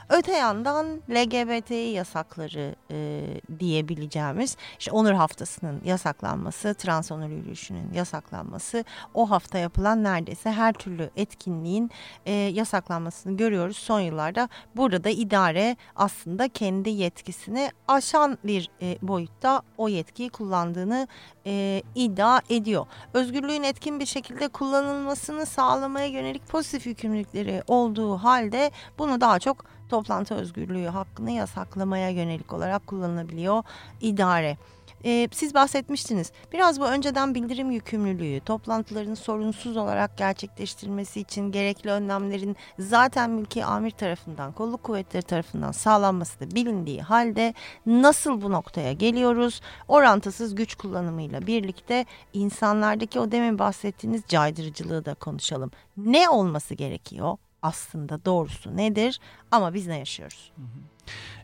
Öte 0.09 0.31
yandan 0.31 1.01
LGBTİ 1.09 1.73
yasakları 1.73 2.75
e, 2.91 3.21
diyebileceğimiz 3.59 4.57
işte 4.79 4.91
onur 4.91 5.11
haftasının 5.11 5.81
yasaklanması, 5.85 6.73
trans 6.73 7.11
onur 7.11 7.29
yürüyüşünün 7.29 7.93
yasaklanması, 7.93 8.83
o 9.13 9.29
hafta 9.29 9.57
yapılan 9.57 10.03
neredeyse 10.03 10.51
her 10.51 10.73
türlü 10.73 11.09
etkinliğin 11.15 11.91
e, 12.25 12.31
yasaklanmasını 12.31 13.37
görüyoruz 13.37 13.77
son 13.77 13.99
yıllarda. 13.99 14.49
Burada 14.75 15.03
da 15.03 15.09
idare 15.09 15.77
aslında 15.95 16.47
kendi 16.47 16.89
yetkisini 16.89 17.71
aşan 17.87 18.37
bir 18.43 18.69
e, 18.81 18.97
boyutta 19.01 19.61
o 19.77 19.89
yetkiyi 19.89 20.29
kullandığını 20.29 21.07
e, 21.45 21.81
iddia 21.95 22.41
ediyor. 22.49 22.85
Özgürlüğün 23.13 23.63
etkin 23.63 23.99
bir 23.99 24.05
şekilde 24.05 24.47
kullanılmasını 24.47 25.45
sağlamaya 25.45 26.07
yönelik 26.07 26.24
pozitif 26.33 26.87
yükümlülükleri 26.87 27.63
olduğu 27.67 28.17
halde 28.17 28.71
bunu 28.97 29.21
daha 29.21 29.39
çok 29.39 29.65
toplantı 29.89 30.35
özgürlüğü 30.35 30.87
hakkını 30.87 31.31
yasaklamaya 31.31 32.09
yönelik 32.09 32.53
olarak 32.53 32.87
kullanılabiliyor 32.87 33.63
idare. 34.01 34.57
Ee, 35.05 35.27
siz 35.31 35.53
bahsetmiştiniz. 35.53 36.31
Biraz 36.53 36.79
bu 36.79 36.85
önceden 36.85 37.35
bildirim 37.35 37.71
yükümlülüğü, 37.71 38.39
toplantıların 38.39 39.13
sorunsuz 39.13 39.77
olarak 39.77 40.17
gerçekleştirilmesi 40.17 41.19
için 41.21 41.51
gerekli 41.51 41.89
önlemlerin 41.91 42.55
zaten 42.79 43.29
mülki 43.29 43.65
amir 43.65 43.91
tarafından, 43.91 44.51
kolluk 44.51 44.83
kuvvetleri 44.83 45.23
tarafından 45.23 45.71
sağlanması 45.71 46.39
da 46.39 46.55
bilindiği 46.55 47.01
halde 47.01 47.53
nasıl 47.85 48.41
bu 48.41 48.51
noktaya 48.51 48.93
geliyoruz? 48.93 49.61
Orantısız 49.87 50.55
güç 50.55 50.75
kullanımıyla 50.75 51.47
birlikte 51.47 52.05
insanlardaki 52.33 53.19
o 53.19 53.31
demin 53.31 53.59
bahsettiğiniz 53.59 54.23
caydırıcılığı 54.27 55.05
da 55.05 55.13
konuşalım. 55.13 55.71
Ne 55.97 56.29
olması 56.29 56.73
gerekiyor? 56.73 57.37
Aslında 57.61 58.25
doğrusu 58.25 58.77
nedir? 58.77 59.19
Ama 59.51 59.73
biz 59.73 59.87
ne 59.87 59.97
yaşıyoruz? 59.97 60.51
Hı 60.55 60.61
hı. 60.61 60.95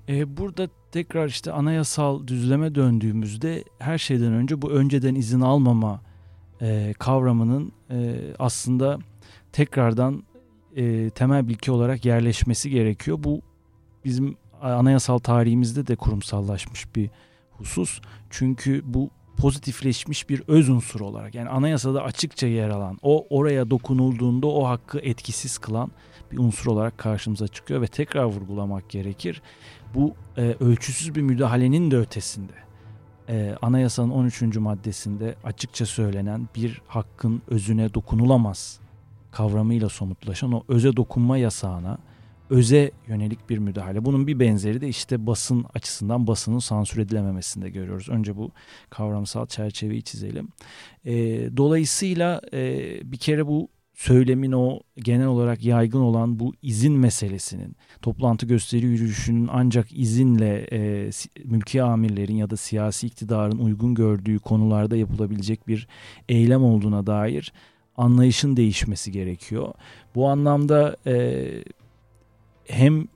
Ee, 0.10 0.38
burada 0.38 0.68
tekrar 0.92 1.28
işte 1.28 1.52
anayasal 1.52 2.28
düzleme 2.28 2.76
döndüğümüzde 2.76 3.64
her 3.80 3.98
şeyden 3.98 4.34
önce 4.34 4.62
bu 4.62 4.72
önceden 4.72 5.16
izin 5.16 5.42
almama 5.42 6.02
e, 6.62 6.94
kavramının 7.00 7.72
e, 7.90 8.16
aslında 8.40 9.00
tekrardan 9.52 10.24
e, 10.76 11.10
temel 11.10 11.48
bilgi 11.48 11.72
olarak 11.72 12.06
yerleşmesi 12.06 12.70
gerekiyor. 12.70 13.18
Bu 13.24 13.42
bizim 14.06 14.38
anayasal 14.62 15.18
tarihimizde 15.18 15.88
de 15.88 15.96
kurumsallaşmış 15.96 16.96
bir 16.96 17.10
husus. 17.52 18.02
Çünkü 18.30 18.82
bu 18.86 19.10
pozitifleşmiş 19.38 20.30
bir 20.30 20.44
öz 20.48 20.70
unsur 20.70 21.02
olarak 21.02 21.36
yani 21.36 21.50
anayasada 21.50 22.04
açıkça 22.04 22.48
yer 22.48 22.70
alan 22.70 22.98
o 23.02 23.28
oraya 23.30 23.70
dokunulduğunda 23.70 24.48
o 24.48 24.68
hakkı 24.68 25.00
etkisiz 25.00 25.58
kılan 25.58 25.92
bir 26.32 26.38
unsur 26.38 26.72
olarak 26.72 26.98
karşımıza 26.98 27.48
çıkıyor 27.48 27.82
ve 27.82 27.88
tekrar 27.88 28.24
vurgulamak 28.24 28.90
gerekir. 28.90 29.42
Bu 29.96 30.16
e, 30.38 30.42
ölçüsüz 30.42 31.16
bir 31.16 31.22
müdahalenin 31.22 31.92
de 31.92 31.98
ötesinde 31.98 32.54
e, 33.30 33.56
anayasanın 33.62 34.10
13. 34.10 34.42
maddesinde 34.42 35.36
açıkça 35.44 35.86
söylenen 35.86 36.50
bir 36.56 36.82
hakkın 36.88 37.42
özüne 37.48 37.94
dokunulamaz 37.94 38.80
kavramıyla 39.32 39.90
somutlaşan 39.90 40.52
o 40.52 40.64
öze 40.68 40.96
dokunma 40.96 41.38
yasağına 41.38 41.98
öze 42.50 42.92
yönelik 43.08 43.50
bir 43.50 43.58
müdahale. 43.58 44.06
Bunun 44.06 44.28
bir 44.28 44.40
benzeri 44.40 44.82
de 44.82 44.88
işte 44.88 45.28
basın 45.28 45.66
açısından 45.74 46.28
basının 46.28 46.60
sansür 46.60 47.02
edilememesinde 47.02 47.70
görüyoruz. 47.70 48.10
Önce 48.10 48.38
bu 48.38 48.52
kavramsal 48.90 49.48
çerçeveyi 49.48 50.04
çizelim. 50.04 50.48
E, 51.06 51.14
dolayısıyla 51.58 52.42
e, 52.54 53.12
bir 53.12 53.18
kere 53.18 53.48
bu 53.48 53.70
söylemin 54.02 54.52
o 54.52 54.80
genel 54.96 55.28
olarak 55.28 55.64
yaygın 55.64 56.00
olan 56.00 56.40
bu 56.40 56.54
izin 56.62 56.94
meselesinin 56.94 57.76
toplantı 58.02 58.46
gösteri 58.46 58.86
yürüyüşünün 58.86 59.50
ancak 59.52 60.00
izinle 60.00 60.68
e, 60.72 61.10
mülki 61.46 61.84
amirlerin 61.84 62.36
ya 62.36 62.50
da 62.50 62.58
siyasi 62.58 63.08
iktidarın 63.08 63.58
uygun 63.58 63.96
gördüğü 63.96 64.40
konularda 64.40 64.96
yapılabilecek 64.96 65.68
bir 65.68 65.88
eylem 66.30 66.64
olduğuna 66.64 67.08
dair 67.08 67.54
anlayışın 67.98 68.58
değişmesi 68.58 69.12
gerekiyor. 69.12 69.74
Bu 70.16 70.30
anlamda 70.30 70.98
e, 71.08 71.46
hem 72.66 73.08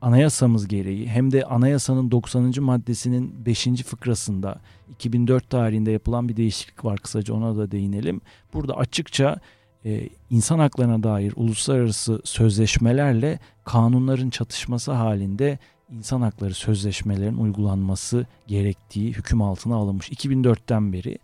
anayasamız 0.00 0.68
gereği 0.68 1.08
hem 1.08 1.32
de 1.32 1.44
anayasanın 1.44 2.10
90. 2.10 2.52
maddesinin 2.60 3.46
5. 3.46 3.64
fıkrasında 3.86 4.60
2004 4.90 5.50
tarihinde 5.50 5.90
yapılan 5.90 6.28
bir 6.28 6.36
değişiklik 6.36 6.84
var 6.84 6.98
kısaca 6.98 7.34
ona 7.34 7.56
da 7.56 7.70
değinelim. 7.70 8.20
Burada 8.54 8.76
açıkça 8.76 9.40
e, 9.84 10.08
insan 10.30 10.58
haklarına 10.58 11.02
dair 11.02 11.32
uluslararası 11.36 12.20
sözleşmelerle 12.24 13.38
kanunların 13.64 14.30
çatışması 14.30 14.92
halinde 14.92 15.58
insan 15.90 16.20
hakları 16.20 16.54
sözleşmelerin 16.54 17.36
uygulanması 17.36 18.26
gerektiği 18.46 19.12
hüküm 19.12 19.42
altına 19.42 19.76
alınmış 19.76 20.10
2004'ten 20.10 20.92
beri 20.92 21.18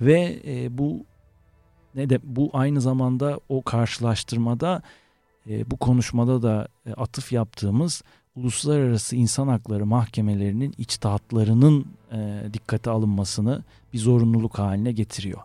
ve 0.00 0.40
e, 0.46 0.78
bu 0.78 1.04
ne 1.94 2.10
de 2.10 2.18
bu 2.22 2.50
aynı 2.52 2.80
zamanda 2.80 3.40
o 3.48 3.62
karşılaştırmada 3.62 4.82
e, 5.50 5.70
bu 5.70 5.76
konuşmada 5.76 6.42
da 6.42 6.68
e, 6.86 6.92
atıf 6.92 7.32
yaptığımız 7.32 8.02
uluslararası 8.36 9.16
insan 9.16 9.48
hakları 9.48 9.86
mahkemelerinin 9.86 10.74
içtihatlarının 10.78 11.86
e, 12.12 12.42
dikkate 12.52 12.90
alınmasını 12.90 13.62
bir 13.92 13.98
zorunluluk 13.98 14.58
haline 14.58 14.92
getiriyor. 14.92 15.40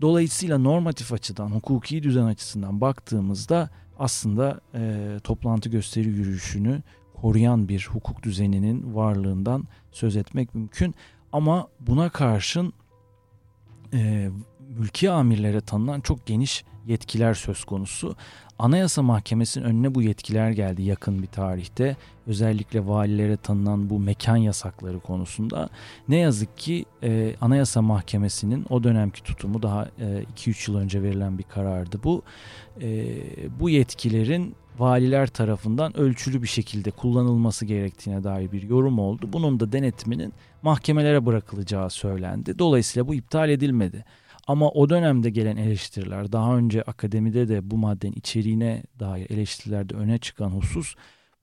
Dolayısıyla 0.00 0.58
normatif 0.58 1.12
açıdan, 1.12 1.50
hukuki 1.50 2.02
düzen 2.02 2.24
açısından 2.24 2.80
baktığımızda 2.80 3.70
aslında 3.98 4.60
e, 4.74 5.06
toplantı 5.24 5.68
gösteri 5.68 6.08
yürüyüşünü 6.08 6.82
koruyan 7.14 7.68
bir 7.68 7.88
hukuk 7.92 8.22
düzeninin 8.22 8.94
varlığından 8.94 9.64
söz 9.92 10.16
etmek 10.16 10.54
mümkün. 10.54 10.94
Ama 11.32 11.68
buna 11.80 12.08
karşın 12.08 12.72
e, 13.92 14.30
mülki 14.78 15.10
amirlere 15.10 15.60
tanınan 15.60 16.00
çok 16.00 16.26
geniş 16.26 16.64
yetkiler 16.86 17.34
söz 17.34 17.64
konusu. 17.64 18.16
Anayasa 18.58 19.02
Mahkemesi'nin 19.02 19.64
önüne 19.64 19.94
bu 19.94 20.02
yetkiler 20.02 20.50
geldi 20.50 20.82
yakın 20.82 21.22
bir 21.22 21.26
tarihte. 21.26 21.96
Özellikle 22.26 22.86
valilere 22.86 23.36
tanınan 23.36 23.90
bu 23.90 23.98
mekan 24.00 24.36
yasakları 24.36 25.00
konusunda. 25.00 25.68
Ne 26.08 26.16
yazık 26.16 26.58
ki 26.58 26.84
e, 27.02 27.34
Anayasa 27.40 27.82
Mahkemesi'nin 27.82 28.66
o 28.70 28.84
dönemki 28.84 29.22
tutumu 29.22 29.62
daha 29.62 29.88
2-3 30.36 30.48
e, 30.48 30.72
yıl 30.72 30.78
önce 30.78 31.02
verilen 31.02 31.38
bir 31.38 31.42
karardı 31.42 32.00
bu. 32.04 32.22
E, 32.82 33.06
bu 33.60 33.70
yetkilerin 33.70 34.54
valiler 34.78 35.26
tarafından 35.26 35.96
ölçülü 35.96 36.42
bir 36.42 36.48
şekilde 36.48 36.90
kullanılması 36.90 37.64
gerektiğine 37.64 38.24
dair 38.24 38.52
bir 38.52 38.62
yorum 38.62 38.98
oldu. 38.98 39.28
Bunun 39.32 39.60
da 39.60 39.72
denetiminin 39.72 40.32
mahkemelere 40.62 41.26
bırakılacağı 41.26 41.90
söylendi. 41.90 42.58
Dolayısıyla 42.58 43.08
bu 43.08 43.14
iptal 43.14 43.50
edilmedi. 43.50 44.04
Ama 44.46 44.68
o 44.70 44.88
dönemde 44.88 45.30
gelen 45.30 45.56
eleştiriler, 45.56 46.32
daha 46.32 46.56
önce 46.56 46.82
akademide 46.82 47.48
de 47.48 47.70
bu 47.70 47.76
maddenin 47.78 48.12
içeriğine 48.16 48.82
dair 49.00 49.30
eleştirilerde 49.30 49.94
öne 49.94 50.18
çıkan 50.18 50.50
husus 50.50 50.94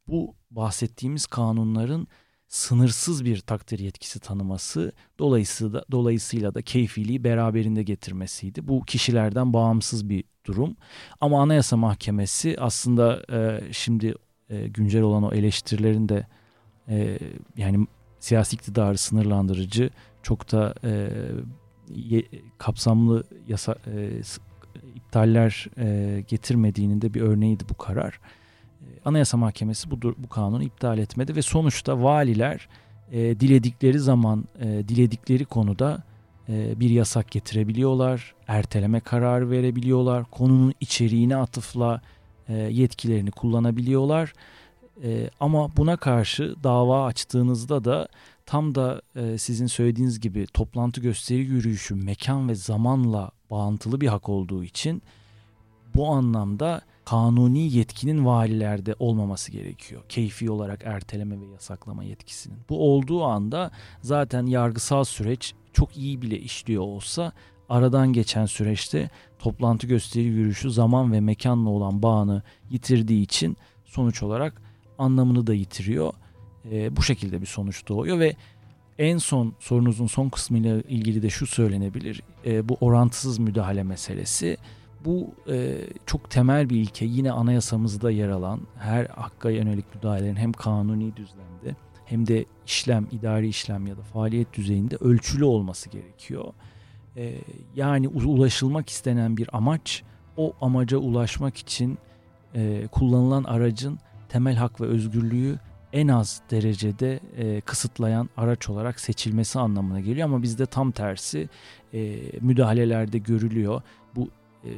bu 0.08 0.36
bahsettiğimiz 0.52 1.26
kanunların 1.26 2.08
sınırsız 2.48 3.26
bir 3.26 3.40
takdir 3.40 3.80
yetkisi 3.80 4.20
tanıması 4.20 4.92
dolayısıyla 5.20 5.74
da, 5.74 5.86
dolayısıyla 5.92 6.54
da 6.54 6.62
keyfiliği 6.62 7.24
beraberinde 7.24 7.84
getirmesiydi. 7.84 8.68
Bu 8.68 8.82
kişilerden 8.82 9.54
bağımsız 9.54 10.10
bir 10.10 10.24
durum. 10.46 10.76
Ama 11.22 11.42
Anayasa 11.42 11.78
Mahkemesi 11.78 12.56
aslında 12.60 13.24
e, 13.32 13.62
şimdi 13.72 14.16
e, 14.50 14.68
güncel 14.68 15.02
olan 15.02 15.24
o 15.24 15.32
eleştirilerin 15.34 16.10
de 16.10 16.28
e, 16.90 17.20
yani 17.58 17.88
siyasi 18.20 18.56
iktidarı 18.56 18.98
sınırlandırıcı 18.98 19.90
çok 20.24 20.52
da 20.52 20.74
e, 20.84 21.10
ye, 21.96 22.24
kapsamlı 22.58 23.24
yasa 23.48 23.76
e, 23.96 24.22
iptaller 24.96 25.68
e, 25.78 26.24
getirmediğinin 26.28 27.02
de 27.02 27.14
bir 27.14 27.22
örneğiydi 27.22 27.64
bu 27.70 27.74
karar. 27.74 28.20
E, 28.82 28.86
Anayasa 29.06 29.38
Mahkemesi 29.38 29.92
bu, 29.92 30.02
bu 30.02 30.30
kanunu 30.30 30.64
iptal 30.64 30.98
etmedi 30.98 31.36
ve 31.36 31.42
sonuçta 31.42 32.04
valiler 32.04 32.70
e, 33.12 33.40
diledikleri 33.40 34.00
zaman 34.00 34.46
e, 34.60 34.66
diledikleri 34.88 35.46
konuda 35.46 36.04
e, 36.50 36.80
bir 36.80 36.90
yasak 36.90 37.32
getirebiliyorlar, 37.32 38.36
erteleme 38.48 39.00
kararı 39.00 39.52
verebiliyorlar, 39.52 40.24
konunun 40.24 40.74
içeriğine 40.80 41.36
atıfla 41.36 42.02
e, 42.50 42.54
yetkilerini 42.54 43.32
kullanabiliyorlar. 43.32 44.34
E, 45.04 45.30
ama 45.40 45.78
buna 45.78 45.98
karşı 45.98 46.56
dava 46.64 47.06
açtığınızda 47.06 47.84
da 47.84 48.08
tam 48.48 48.76
da 48.76 49.02
e, 49.16 49.38
sizin 49.38 49.68
söylediğiniz 49.68 50.20
gibi 50.20 50.48
toplantı 50.48 51.02
gösteri 51.02 51.40
yürüyüşü 51.40 51.96
mekan 51.96 52.50
ve 52.50 52.56
zamanla 52.56 53.32
bağıntılı 53.52 54.02
bir 54.02 54.08
hak 54.08 54.30
olduğu 54.30 54.64
için 54.64 55.02
bu 55.96 56.08
anlamda 56.08 56.82
kanuni 57.06 57.72
yetkinin 57.74 58.26
valilerde 58.26 58.96
olmaması 59.00 59.52
gerekiyor. 59.52 60.02
Keyfi 60.10 60.52
olarak 60.52 60.82
erteleme 60.86 61.42
ve 61.42 61.46
yasaklama 61.46 62.04
yetkisinin. 62.04 62.58
Bu 62.70 62.94
olduğu 62.94 63.24
anda 63.24 63.72
zaten 64.02 64.46
yargısal 64.46 65.04
süreç 65.04 65.54
çok 65.74 65.98
iyi 65.98 66.22
bile 66.22 66.40
işliyor 66.40 66.84
olsa 66.84 67.32
aradan 67.70 68.14
geçen 68.14 68.46
süreçte 68.46 69.10
toplantı 69.40 69.88
gösteri 69.88 70.24
yürüyüşü 70.24 70.72
zaman 70.72 71.12
ve 71.12 71.22
mekanla 71.22 71.70
olan 71.70 72.04
bağını 72.04 72.42
yitirdiği 72.70 73.24
için 73.24 73.58
sonuç 73.86 74.24
olarak 74.24 74.62
anlamını 74.98 75.48
da 75.48 75.54
yitiriyor 75.54 76.14
e, 76.72 76.96
bu 76.96 77.04
şekilde 77.04 77.42
bir 77.42 77.46
sonuç 77.46 77.88
doğuyor 77.88 78.20
ve 78.20 78.36
en 79.00 79.18
son 79.18 79.54
sorunuzun 79.60 80.08
son 80.08 80.30
kısmıyla 80.30 80.82
ilgili 80.82 81.22
de 81.22 81.30
şu 81.30 81.48
söylenebilir. 81.48 82.22
E, 82.46 82.70
bu 82.70 82.78
orantısız 82.82 83.40
müdahale 83.40 83.84
meselesi. 83.84 84.58
Bu 85.06 85.36
e, 85.50 85.78
çok 86.06 86.30
temel 86.30 86.70
bir 86.70 86.76
ilke. 86.76 87.06
Yine 87.06 87.32
anayasamızda 87.32 88.12
yer 88.12 88.30
alan 88.30 88.62
her 88.80 89.06
hakka 89.06 89.50
yönelik 89.50 89.96
müdahalelerin 89.96 90.36
hem 90.36 90.52
kanuni 90.52 91.16
düzlemde 91.16 91.76
hem 92.06 92.28
de 92.28 92.46
işlem, 92.66 93.08
idari 93.12 93.48
işlem 93.48 93.88
ya 93.88 93.98
da 93.98 94.02
faaliyet 94.02 94.54
düzeyinde 94.54 94.96
ölçülü 94.96 95.44
olması 95.44 95.90
gerekiyor. 95.90 96.54
E, 97.18 97.34
yani 97.76 98.08
ulaşılmak 98.08 98.90
istenen 98.90 99.38
bir 99.38 99.50
amaç 99.54 100.04
o 100.38 100.54
amaca 100.62 100.98
ulaşmak 100.98 101.58
için 101.58 101.98
e, 102.56 102.88
kullanılan 102.92 103.44
aracın 103.44 104.00
temel 104.30 104.56
hak 104.56 104.82
ve 104.82 104.86
özgürlüğü 104.86 105.60
en 105.94 106.08
az 106.08 106.42
derecede 106.52 107.20
e, 107.38 107.62
kısıtlayan 107.62 108.30
araç 108.38 108.70
olarak 108.70 109.00
seçilmesi 109.00 109.60
anlamına 109.60 110.00
geliyor 110.00 110.26
ama 110.26 110.44
bizde 110.44 110.66
tam 110.66 110.92
tersi 110.92 111.50
e, 111.94 112.18
müdahalelerde 112.42 113.18
görülüyor. 113.18 113.82
Bu 114.16 114.30
e, 114.64 114.72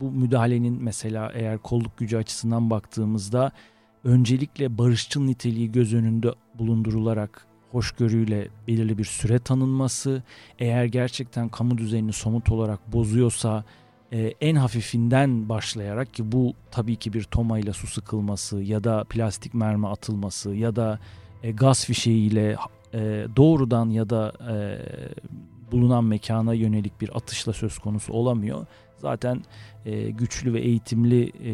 bu 0.00 0.10
müdahalenin 0.10 0.82
mesela 0.82 1.32
eğer 1.34 1.58
kolluk 1.58 1.96
gücü 1.96 2.16
açısından 2.16 2.70
baktığımızda 2.70 3.52
öncelikle 4.04 4.78
barışçıl 4.78 5.20
niteliği 5.24 5.72
göz 5.72 5.94
önünde 5.94 6.30
bulundurularak 6.54 7.46
hoşgörüyle 7.72 8.48
belirli 8.68 8.98
bir 8.98 9.04
süre 9.04 9.38
tanınması, 9.38 10.22
eğer 10.58 10.84
gerçekten 10.84 11.48
kamu 11.48 11.78
düzenini 11.78 12.12
somut 12.12 12.50
olarak 12.50 12.92
bozuyorsa 12.92 13.64
e, 14.12 14.34
en 14.40 14.54
hafifinden 14.54 15.48
başlayarak 15.48 16.14
ki 16.14 16.32
bu 16.32 16.54
tabii 16.70 16.96
ki 16.96 17.12
bir 17.12 17.22
tomayla 17.22 17.72
su 17.72 17.86
sıkılması 17.86 18.62
ya 18.62 18.84
da 18.84 19.04
plastik 19.04 19.54
mermi 19.54 19.88
atılması 19.88 20.54
ya 20.54 20.76
da 20.76 20.98
e, 21.42 21.52
gaz 21.52 21.84
fişeğiyle 21.84 22.56
e, 22.94 23.26
doğrudan 23.36 23.90
ya 23.90 24.10
da 24.10 24.32
e, 24.50 24.56
bulunan 25.72 26.04
mekana 26.04 26.54
yönelik 26.54 27.00
bir 27.00 27.16
atışla 27.16 27.52
söz 27.52 27.78
konusu 27.78 28.12
olamıyor. 28.12 28.66
Zaten 28.98 29.42
e, 29.84 30.10
güçlü 30.10 30.54
ve 30.54 30.60
eğitimli 30.60 31.22
e, 31.24 31.52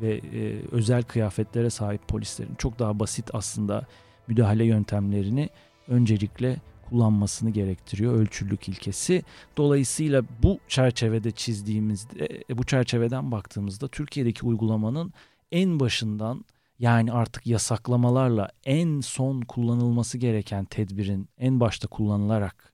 ve 0.00 0.14
e, 0.14 0.62
özel 0.72 1.02
kıyafetlere 1.02 1.70
sahip 1.70 2.08
polislerin 2.08 2.54
çok 2.54 2.78
daha 2.78 2.98
basit 2.98 3.30
aslında 3.32 3.86
müdahale 4.28 4.64
yöntemlerini 4.64 5.50
öncelikle 5.88 6.56
kullanmasını 6.88 7.50
gerektiriyor 7.50 8.12
ölçülük 8.12 8.68
ilkesi. 8.68 9.22
Dolayısıyla 9.56 10.22
bu 10.42 10.58
çerçevede 10.68 11.30
çizdiğimizde, 11.30 12.28
e, 12.50 12.58
bu 12.58 12.64
çerçeveden 12.64 13.30
baktığımızda 13.30 13.88
Türkiye'deki 13.88 14.46
uygulamanın 14.46 15.12
en 15.52 15.80
başından 15.80 16.44
yani 16.78 17.12
artık 17.12 17.46
yasaklamalarla 17.46 18.48
en 18.64 19.00
son 19.00 19.40
kullanılması 19.40 20.18
gereken 20.18 20.64
tedbirin 20.64 21.28
en 21.38 21.60
başta 21.60 21.88
kullanılarak 21.88 22.72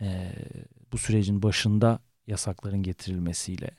e, 0.00 0.32
bu 0.92 0.98
sürecin 0.98 1.42
başında 1.42 1.98
yasakların 2.26 2.82
getirilmesiyle, 2.82 3.70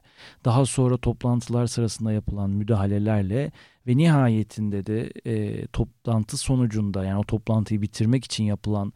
daha 0.45 0.65
sonra 0.65 0.97
toplantılar 0.97 1.67
sırasında 1.67 2.11
yapılan 2.11 2.49
müdahalelerle 2.49 3.51
ve 3.87 3.97
nihayetinde 3.97 4.85
de 4.85 5.11
e, 5.25 5.67
toplantı 5.67 6.37
sonucunda 6.37 7.05
yani 7.05 7.19
o 7.19 7.23
toplantıyı 7.23 7.81
bitirmek 7.81 8.25
için 8.25 8.43
yapılan 8.43 8.93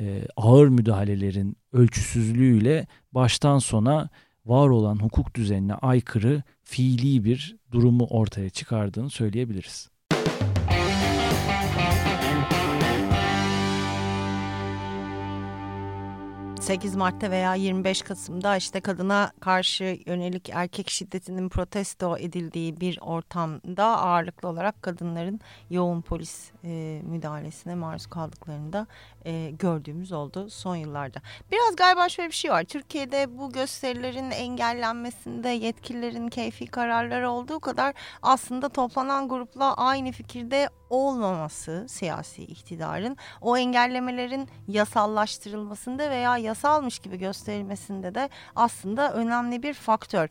e, 0.00 0.26
ağır 0.36 0.68
müdahalelerin 0.68 1.56
ölçüsüzlüğüyle 1.72 2.86
baştan 3.12 3.58
sona 3.58 4.08
var 4.46 4.68
olan 4.68 4.96
hukuk 5.02 5.34
düzenine 5.34 5.74
aykırı 5.74 6.42
fiili 6.62 7.24
bir 7.24 7.56
durumu 7.72 8.04
ortaya 8.04 8.50
çıkardığını 8.50 9.10
söyleyebiliriz. 9.10 9.93
8 16.64 16.96
Mart'ta 16.96 17.30
veya 17.30 17.54
25 17.54 18.02
Kasım'da 18.02 18.56
işte 18.56 18.80
kadına 18.80 19.32
karşı 19.40 19.98
yönelik 20.06 20.50
erkek 20.52 20.90
şiddetinin 20.90 21.48
protesto 21.48 22.16
edildiği 22.18 22.80
bir 22.80 22.98
ortamda 23.00 23.84
ağırlıklı 23.84 24.48
olarak 24.48 24.82
kadınların 24.82 25.40
yoğun 25.70 26.00
polis 26.00 26.50
e, 26.64 27.00
müdahalesine 27.04 27.74
maruz 27.74 28.06
kaldıklarını 28.06 28.72
da 28.72 28.86
e, 29.24 29.50
gördüğümüz 29.50 30.12
oldu 30.12 30.50
son 30.50 30.76
yıllarda. 30.76 31.18
Biraz 31.52 31.76
galiba 31.76 32.08
şöyle 32.08 32.28
bir 32.28 32.34
şey 32.34 32.50
var. 32.50 32.64
Türkiye'de 32.64 33.38
bu 33.38 33.52
gösterilerin 33.52 34.30
engellenmesinde 34.30 35.48
yetkililerin 35.48 36.28
keyfi 36.28 36.66
kararları 36.66 37.30
olduğu 37.30 37.60
kadar 37.60 37.94
aslında 38.22 38.68
toplanan 38.68 39.28
grupla 39.28 39.74
aynı 39.74 40.12
fikirde 40.12 40.68
olmaması 40.90 41.86
siyasi 41.88 42.42
iktidarın 42.42 43.16
o 43.40 43.56
engellemelerin 43.56 44.48
yasallaştırılmasında 44.68 46.10
veya 46.10 46.38
yasalmış 46.54 46.98
gibi 46.98 47.18
gösterilmesinde 47.18 48.14
de 48.14 48.28
aslında 48.56 49.12
önemli 49.14 49.62
bir 49.62 49.74
faktör. 49.74 50.28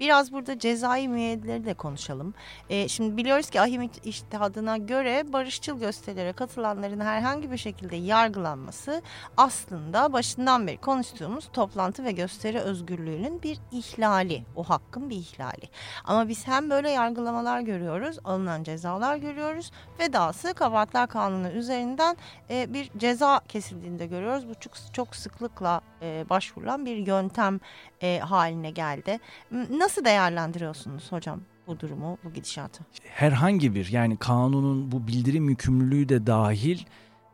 Biraz 0.00 0.32
burada 0.32 0.58
cezai 0.58 1.08
müeyyideleri 1.08 1.64
de 1.64 1.74
konuşalım. 1.74 2.34
E, 2.70 2.88
şimdi 2.88 3.16
biliyoruz 3.16 3.50
ki 3.50 3.60
ahim 3.60 3.90
iştihadına 4.04 4.76
göre 4.76 5.32
barışçıl 5.32 5.80
gösterilere 5.80 6.32
katılanların 6.32 7.00
herhangi 7.00 7.50
bir 7.50 7.56
şekilde 7.56 7.96
yargılanması 7.96 9.02
aslında 9.36 10.12
başından 10.12 10.66
beri 10.66 10.76
konuştuğumuz 10.76 11.48
toplantı 11.52 12.04
ve 12.04 12.12
gösteri 12.12 12.58
özgürlüğünün 12.58 13.42
bir 13.42 13.58
ihlali. 13.72 14.42
O 14.56 14.62
hakkın 14.64 15.10
bir 15.10 15.16
ihlali. 15.16 15.68
Ama 16.04 16.28
biz 16.28 16.46
hem 16.46 16.70
böyle 16.70 16.90
yargılamalar 16.90 17.60
görüyoruz, 17.60 18.18
alınan 18.24 18.62
cezalar 18.62 19.16
görüyoruz 19.16 19.70
ve 20.00 20.12
dahası 20.12 20.54
kabahatler 20.54 21.06
kanunu 21.06 21.48
üzerinden 21.48 22.16
e, 22.50 22.72
bir 22.74 22.90
ceza 22.96 23.40
kesildiğini 23.48 23.98
de 23.98 24.06
görüyoruz. 24.06 24.48
Bu 24.48 24.54
çok, 24.54 24.72
çok 24.92 25.16
sıklıkla 25.16 25.80
e, 26.02 26.24
başvurulan 26.30 26.86
bir 26.86 26.96
yöntem 26.96 27.60
e, 28.02 28.18
haline 28.18 28.70
geldi. 28.70 29.18
Nasıl 29.50 29.85
değerlendiriyorsunuz 30.04 31.12
hocam? 31.12 31.40
bu 31.66 31.80
durumu, 31.80 32.18
bu 32.24 32.32
gidişatı? 32.32 32.84
Herhangi 33.02 33.74
bir 33.74 33.92
yani 33.92 34.16
kanunun 34.16 34.92
bu 34.92 35.06
bildirim 35.06 35.48
yükümlülüğü 35.48 36.08
de 36.08 36.26
dahil 36.26 36.78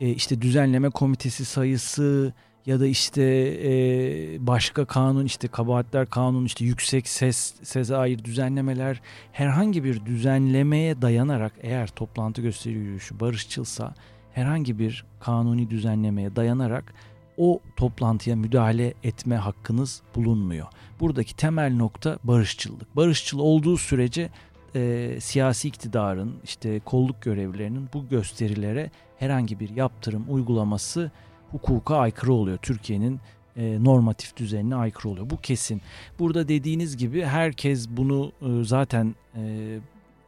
e, 0.00 0.08
işte 0.08 0.42
düzenleme 0.42 0.90
komitesi 0.90 1.44
sayısı 1.44 2.32
ya 2.66 2.80
da 2.80 2.86
işte 2.86 3.22
e, 3.64 4.46
başka 4.46 4.84
kanun 4.84 5.24
işte 5.24 5.48
kabahatler 5.48 6.06
kanunu 6.06 6.46
işte 6.46 6.64
yüksek 6.64 7.08
ses 7.08 7.54
sese 7.62 7.96
ait 7.96 8.24
düzenlemeler 8.24 9.00
herhangi 9.32 9.84
bir 9.84 10.06
düzenlemeye 10.06 11.02
dayanarak 11.02 11.52
eğer 11.60 11.88
toplantı 11.88 12.42
gösteri 12.42 12.74
yürüyüşü 12.74 13.20
barışçılsa 13.20 13.94
herhangi 14.32 14.78
bir 14.78 15.04
kanuni 15.20 15.70
düzenlemeye 15.70 16.36
dayanarak 16.36 16.94
o 17.36 17.60
toplantıya 17.76 18.36
müdahale 18.36 18.94
etme 19.02 19.36
hakkınız 19.36 20.02
bulunmuyor. 20.14 20.66
Buradaki 21.02 21.36
temel 21.36 21.76
nokta 21.76 22.18
barışçıllık. 22.24 22.96
Barışçıl 22.96 23.38
olduğu 23.38 23.76
sürece 23.76 24.30
e, 24.74 25.16
siyasi 25.20 25.68
iktidarın 25.68 26.34
işte 26.44 26.80
kolluk 26.80 27.22
görevlilerinin 27.22 27.88
bu 27.94 28.08
gösterilere 28.08 28.90
herhangi 29.18 29.60
bir 29.60 29.76
yaptırım 29.76 30.24
uygulaması 30.28 31.10
hukuka 31.50 31.96
aykırı 31.96 32.32
oluyor. 32.32 32.58
Türkiye'nin 32.58 33.20
e, 33.56 33.84
normatif 33.84 34.36
düzenine 34.36 34.74
aykırı 34.74 35.08
oluyor. 35.08 35.30
Bu 35.30 35.36
kesin. 35.36 35.82
Burada 36.18 36.48
dediğiniz 36.48 36.96
gibi 36.96 37.24
herkes 37.24 37.88
bunu 37.88 38.32
e, 38.42 38.64
zaten 38.64 39.14
e, 39.36 39.78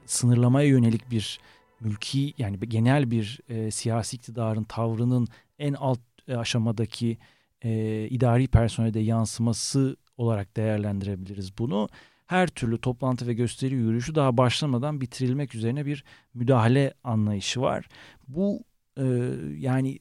sınırlamaya 0.07 0.69
yönelik 0.69 1.11
bir 1.11 1.41
mülki 1.81 2.35
yani 2.39 2.59
genel 2.61 3.11
bir 3.11 3.41
e, 3.49 3.71
siyasi 3.71 4.17
iktidarın 4.17 4.65
tavrının 4.65 5.29
en 5.59 5.75
alt 5.75 6.01
e, 6.29 6.37
aşamadaki 6.37 7.19
e, 7.63 8.09
idari 8.11 8.47
personelde 8.47 9.01
yansıması 9.01 9.97
olarak 10.17 10.57
değerlendirebiliriz 10.57 11.59
bunu. 11.59 11.89
Her 12.27 12.49
türlü 12.49 12.79
toplantı 12.79 13.27
ve 13.27 13.35
gösteri 13.35 13.75
yürüyüşü 13.75 14.15
daha 14.15 14.37
başlamadan 14.37 15.01
bitirilmek 15.01 15.55
üzerine 15.55 15.87
bir 15.87 16.05
müdahale 16.35 16.95
anlayışı 17.05 17.61
var. 17.61 17.89
Bu 18.29 18.65
e, 18.97 19.05
yani 19.59 19.99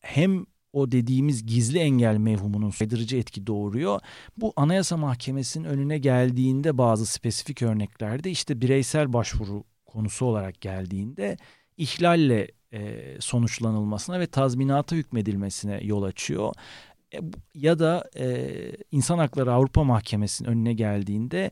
hem 0.00 0.46
o 0.72 0.92
dediğimiz 0.92 1.46
gizli 1.46 1.78
engel 1.78 2.16
mevhumunun 2.16 2.70
saydırıcı 2.70 3.16
etki 3.16 3.46
doğuruyor. 3.46 4.00
Bu 4.36 4.52
Anayasa 4.56 4.96
Mahkemesi'nin 4.96 5.64
önüne 5.64 5.98
geldiğinde 5.98 6.78
bazı 6.78 7.06
spesifik 7.06 7.62
örneklerde 7.62 8.30
işte 8.30 8.60
bireysel 8.60 9.12
başvuru 9.12 9.64
konusu 9.86 10.26
olarak 10.26 10.60
geldiğinde 10.60 11.36
ihlalle 11.76 12.48
e, 12.72 13.00
sonuçlanılmasına 13.20 14.20
ve 14.20 14.26
tazminata 14.26 14.96
hükmedilmesine 14.96 15.80
yol 15.82 16.02
açıyor. 16.02 16.52
E, 17.14 17.20
ya 17.54 17.78
da 17.78 18.10
e, 18.18 18.48
İnsan 18.90 19.18
Hakları 19.18 19.52
Avrupa 19.52 19.84
Mahkemesi'nin 19.84 20.48
önüne 20.48 20.72
geldiğinde 20.72 21.50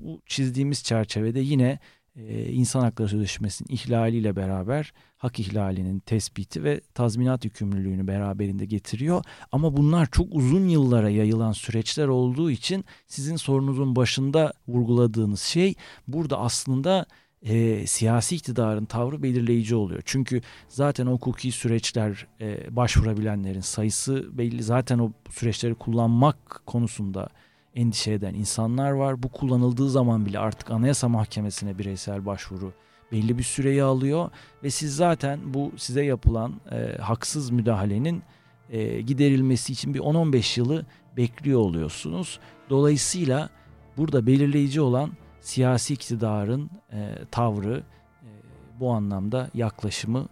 bu 0.00 0.20
çizdiğimiz 0.26 0.84
çerçevede 0.84 1.40
yine 1.40 1.78
e, 2.16 2.52
İnsan 2.52 2.80
Hakları 2.80 3.08
Sözleşmesi'nin 3.08 3.74
ihlaliyle 3.74 4.36
beraber 4.36 4.92
hak 5.16 5.40
ihlalinin 5.40 5.98
tespiti 5.98 6.64
ve 6.64 6.80
tazminat 6.94 7.44
yükümlülüğünü 7.44 8.06
beraberinde 8.06 8.64
getiriyor. 8.64 9.24
Ama 9.52 9.76
bunlar 9.76 10.08
çok 10.12 10.26
uzun 10.30 10.68
yıllara 10.68 11.10
yayılan 11.10 11.52
süreçler 11.52 12.08
olduğu 12.08 12.50
için 12.50 12.84
sizin 13.06 13.36
sorunuzun 13.36 13.96
başında 13.96 14.52
vurguladığınız 14.68 15.40
şey 15.40 15.74
burada 16.08 16.38
aslında 16.38 17.06
e, 17.42 17.86
siyasi 17.86 18.36
iktidarın 18.36 18.84
tavrı 18.84 19.22
belirleyici 19.22 19.74
oluyor. 19.74 20.02
Çünkü 20.04 20.40
zaten 20.68 21.06
o 21.06 21.12
hukuki 21.12 21.52
süreçler 21.52 22.26
e, 22.40 22.76
başvurabilenlerin 22.76 23.60
sayısı 23.60 24.38
belli. 24.38 24.62
Zaten 24.62 24.98
o 24.98 25.12
süreçleri 25.30 25.74
kullanmak 25.74 26.62
konusunda 26.66 27.28
endişe 27.74 28.12
eden 28.12 28.34
insanlar 28.34 28.90
var. 28.90 29.22
Bu 29.22 29.28
kullanıldığı 29.28 29.90
zaman 29.90 30.26
bile 30.26 30.38
artık 30.38 30.70
Anayasa 30.70 31.08
Mahkemesi'ne 31.08 31.78
bireysel 31.78 32.26
başvuru 32.26 32.72
belli 33.12 33.38
bir 33.38 33.42
süreyi 33.42 33.82
alıyor 33.82 34.30
ve 34.62 34.70
siz 34.70 34.96
zaten 34.96 35.40
bu 35.54 35.72
size 35.76 36.04
yapılan 36.04 36.60
e, 36.72 36.96
haksız 37.02 37.50
müdahalenin 37.50 38.22
e, 38.70 39.00
giderilmesi 39.00 39.72
için 39.72 39.94
bir 39.94 40.00
10-15 40.00 40.60
yılı 40.60 40.86
bekliyor 41.16 41.60
oluyorsunuz. 41.60 42.40
Dolayısıyla 42.70 43.50
burada 43.96 44.26
belirleyici 44.26 44.80
olan 44.80 45.10
siyasi 45.42 45.94
iktidarın 45.94 46.70
e, 46.92 47.18
tavrı 47.30 47.82
e, 48.22 48.28
bu 48.80 48.90
anlamda 48.92 49.50
yaklaşımı 49.54 50.28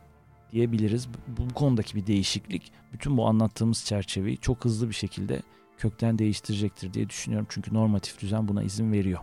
diyebiliriz. 0.53 1.09
Bu, 1.09 1.49
bu 1.51 1.55
konudaki 1.55 1.97
bir 1.97 2.07
değişiklik 2.07 2.73
bütün 2.93 3.17
bu 3.17 3.27
anlattığımız 3.27 3.85
çerçeveyi 3.85 4.39
çok 4.39 4.65
hızlı 4.65 4.89
bir 4.89 4.95
şekilde 4.95 5.43
kökten 5.79 6.19
değiştirecektir 6.19 6.95
diye 6.95 7.09
düşünüyorum. 7.09 7.47
Çünkü 7.51 7.75
normatif 7.75 8.21
düzen 8.21 8.49
buna 8.49 8.63
izin 8.63 8.93
veriyor 8.93 9.21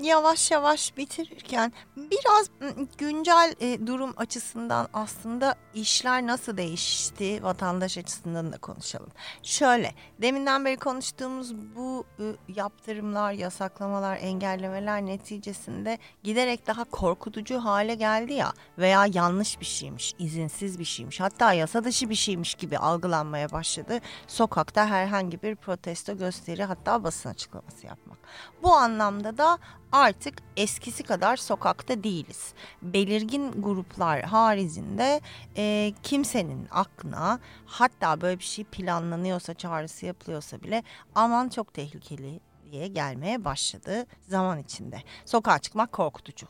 yavaş 0.00 0.50
yavaş 0.50 0.96
bitirirken 0.96 1.72
biraz 1.96 2.50
güncel 2.98 3.54
e, 3.60 3.86
durum 3.86 4.14
açısından 4.16 4.88
aslında 4.92 5.54
işler 5.74 6.26
nasıl 6.26 6.56
değişti 6.56 7.42
vatandaş 7.42 7.98
açısından 7.98 8.52
da 8.52 8.58
konuşalım. 8.58 9.10
Şöyle 9.42 9.94
deminden 10.22 10.64
beri 10.64 10.76
konuştuğumuz 10.76 11.54
bu 11.76 12.04
yaptırımlar, 12.48 13.32
yasaklamalar, 13.32 14.16
engellemeler 14.16 15.06
neticesinde 15.06 15.98
giderek 16.22 16.66
daha 16.66 16.84
korkutucu 16.84 17.58
hale 17.58 17.94
geldi 17.94 18.32
ya 18.32 18.52
veya 18.78 19.06
yanlış 19.14 19.60
bir 19.60 19.66
şeymiş, 19.66 20.14
izinsiz 20.18 20.78
bir 20.78 20.84
şeymiş 20.84 21.20
hatta 21.20 21.52
yasa 21.52 21.84
dışı 21.84 22.10
bir 22.10 22.14
şeymiş 22.14 22.54
gibi 22.54 22.78
algılanmaya 22.78 23.52
başladı. 23.52 24.00
Sokakta 24.26 24.86
herhangi 24.86 25.42
bir 25.42 25.56
protesto 25.56 26.16
gösteri 26.16 26.64
hatta 26.64 27.04
basın 27.04 27.30
açıklaması 27.30 27.86
yapmak. 27.86 28.18
Bu 28.62 28.74
anlamda 28.74 29.38
da 29.38 29.58
artık 29.92 30.34
eskisi 30.56 31.02
kadar 31.02 31.36
sokakta 31.36 32.04
değiliz. 32.04 32.54
Belirgin 32.82 33.62
gruplar 33.62 34.22
haricinde 34.22 35.20
e, 35.56 35.92
kimsenin 36.02 36.68
aklına 36.70 37.40
hatta 37.66 38.20
böyle 38.20 38.38
bir 38.38 38.44
şey 38.44 38.64
planlanıyorsa 38.64 39.54
çağrısı 39.54 40.06
yapılıyorsa 40.06 40.62
bile 40.62 40.82
aman 41.14 41.48
çok 41.48 41.74
tehlikeli 41.74 42.40
diye 42.72 42.88
gelmeye 42.88 43.44
başladı 43.44 44.06
zaman 44.28 44.58
içinde. 44.58 45.02
Sokağa 45.24 45.58
çıkmak 45.58 45.92
korkutucu. 45.92 46.46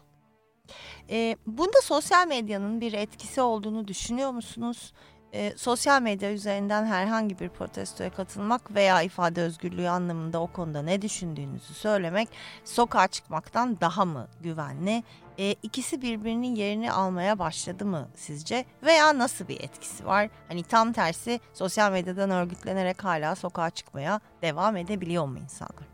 E, 1.10 1.36
bunda 1.46 1.80
sosyal 1.82 2.26
medyanın 2.26 2.80
bir 2.80 2.92
etkisi 2.92 3.40
olduğunu 3.40 3.88
düşünüyor 3.88 4.30
musunuz? 4.30 4.92
E, 5.36 5.52
sosyal 5.56 6.02
medya 6.02 6.32
üzerinden 6.32 6.86
herhangi 6.86 7.38
bir 7.38 7.48
protestoya 7.48 8.10
katılmak 8.10 8.74
veya 8.74 9.02
ifade 9.02 9.42
özgürlüğü 9.42 9.88
anlamında 9.88 10.40
o 10.40 10.46
konuda 10.46 10.82
ne 10.82 11.02
düşündüğünüzü 11.02 11.74
söylemek 11.74 12.28
sokağa 12.64 13.06
çıkmaktan 13.06 13.80
daha 13.80 14.04
mı 14.04 14.28
güvenli? 14.40 15.02
E, 15.38 15.54
ikisi 15.62 16.02
birbirinin 16.02 16.54
yerini 16.54 16.92
almaya 16.92 17.38
başladı 17.38 17.84
mı 17.86 18.08
sizce? 18.14 18.64
Veya 18.82 19.18
nasıl 19.18 19.48
bir 19.48 19.60
etkisi 19.60 20.06
var? 20.06 20.28
Hani 20.48 20.62
tam 20.62 20.92
tersi 20.92 21.40
sosyal 21.54 21.92
medyadan 21.92 22.30
örgütlenerek 22.30 23.04
hala 23.04 23.34
sokağa 23.34 23.70
çıkmaya 23.70 24.20
devam 24.42 24.76
edebiliyor 24.76 25.26
mu 25.26 25.38
insanlar? 25.38 25.86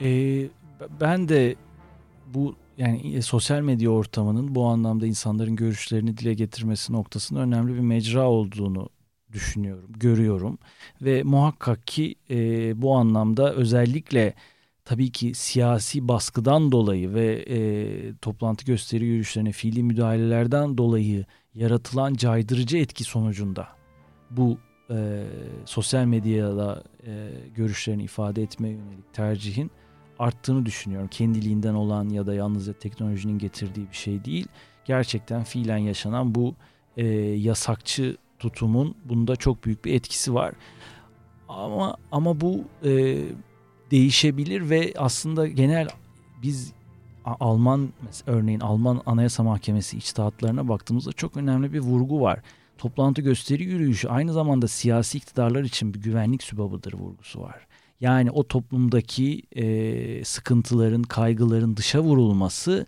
Ee, 0.00 0.48
ben 1.00 1.28
de 1.28 1.54
bu 2.26 2.56
yani 2.78 3.14
e, 3.16 3.22
sosyal 3.22 3.60
medya 3.60 3.90
ortamının 3.90 4.54
bu 4.54 4.64
anlamda 4.66 5.06
insanların 5.06 5.56
görüşlerini 5.56 6.16
dile 6.16 6.34
getirmesi 6.34 6.92
noktasında 6.92 7.40
önemli 7.40 7.74
bir 7.74 7.80
mecra 7.80 8.28
olduğunu 8.28 8.88
düşünüyorum, 9.32 9.90
görüyorum. 9.96 10.58
Ve 11.02 11.22
muhakkak 11.22 11.86
ki 11.86 12.14
e, 12.30 12.36
bu 12.82 12.94
anlamda 12.94 13.54
özellikle 13.54 14.34
tabii 14.84 15.10
ki 15.12 15.34
siyasi 15.34 16.08
baskıdan 16.08 16.72
dolayı 16.72 17.14
ve 17.14 17.44
e, 17.48 17.58
toplantı 18.16 18.64
gösteri 18.64 19.04
yürüyüşlerine 19.04 19.52
fiili 19.52 19.82
müdahalelerden 19.82 20.78
dolayı 20.78 21.24
yaratılan 21.54 22.14
caydırıcı 22.14 22.76
etki 22.76 23.04
sonucunda 23.04 23.68
bu 24.30 24.58
e, 24.90 25.24
sosyal 25.64 26.04
medyada 26.04 26.84
e, 27.06 27.30
görüşlerini 27.54 28.04
ifade 28.04 28.42
etmeye 28.42 28.72
yönelik 28.72 29.14
tercihin 29.14 29.70
arttığını 30.18 30.66
düşünüyorum. 30.66 31.08
Kendiliğinden 31.08 31.74
olan 31.74 32.08
ya 32.08 32.26
da 32.26 32.34
yalnızca 32.34 32.72
teknolojinin 32.72 33.38
getirdiği 33.38 33.90
bir 33.90 33.96
şey 33.96 34.24
değil. 34.24 34.46
Gerçekten 34.84 35.44
fiilen 35.44 35.78
yaşanan 35.78 36.34
bu 36.34 36.54
e, 36.96 37.06
yasakçı 37.18 38.16
tutumun 38.38 38.94
bunda 39.04 39.36
çok 39.36 39.64
büyük 39.64 39.84
bir 39.84 39.94
etkisi 39.94 40.34
var. 40.34 40.54
Ama 41.48 41.96
ama 42.12 42.40
bu 42.40 42.64
e, 42.84 43.22
değişebilir 43.90 44.70
ve 44.70 44.92
aslında 44.96 45.48
genel 45.48 45.88
biz 46.42 46.72
Alman 47.24 47.88
örneğin 48.26 48.60
Alman 48.60 49.02
Anayasa 49.06 49.42
Mahkemesi 49.42 49.96
içtihatlarına 49.96 50.68
baktığımızda 50.68 51.12
çok 51.12 51.36
önemli 51.36 51.72
bir 51.72 51.80
vurgu 51.80 52.20
var. 52.20 52.40
Toplantı 52.78 53.22
gösteri 53.22 53.64
yürüyüşü 53.64 54.08
aynı 54.08 54.32
zamanda 54.32 54.68
siyasi 54.68 55.18
iktidarlar 55.18 55.62
için 55.62 55.94
bir 55.94 56.00
güvenlik 56.00 56.42
sübabıdır 56.42 56.92
vurgusu 56.92 57.40
var. 57.40 57.66
Yani 58.04 58.30
o 58.30 58.48
toplumdaki 58.48 59.42
e, 59.56 60.24
sıkıntıların, 60.24 61.02
kaygıların 61.02 61.76
dışa 61.76 62.00
vurulması 62.02 62.86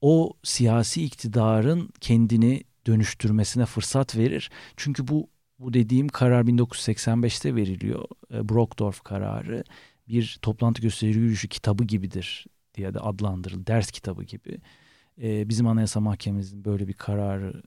o 0.00 0.32
siyasi 0.42 1.04
iktidarın 1.04 1.90
kendini 2.00 2.64
dönüştürmesine 2.86 3.66
fırsat 3.66 4.16
verir. 4.16 4.50
Çünkü 4.76 5.08
bu 5.08 5.28
bu 5.58 5.74
dediğim 5.74 6.08
karar 6.08 6.44
1985'te 6.44 7.54
veriliyor. 7.56 8.04
E, 8.34 8.48
Brockdorf 8.48 9.00
kararı 9.00 9.64
bir 10.08 10.38
toplantı 10.42 10.82
gösteri 10.82 11.10
yürüyüşü 11.10 11.48
kitabı 11.48 11.84
gibidir 11.84 12.46
diye 12.74 12.94
de 12.94 13.00
adlandırılır. 13.00 13.66
Ders 13.66 13.90
kitabı 13.90 14.24
gibi. 14.24 14.58
E, 15.22 15.48
bizim 15.48 15.66
Anayasa 15.66 16.00
Mahkememizin 16.00 16.64
böyle 16.64 16.88
bir 16.88 16.92
kararı 16.92 17.62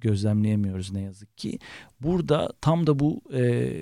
gözlemleyemiyoruz 0.00 0.92
ne 0.92 1.00
yazık 1.00 1.38
ki. 1.38 1.58
Burada 2.00 2.52
tam 2.60 2.86
da 2.86 2.98
bu 2.98 3.22
e, 3.32 3.72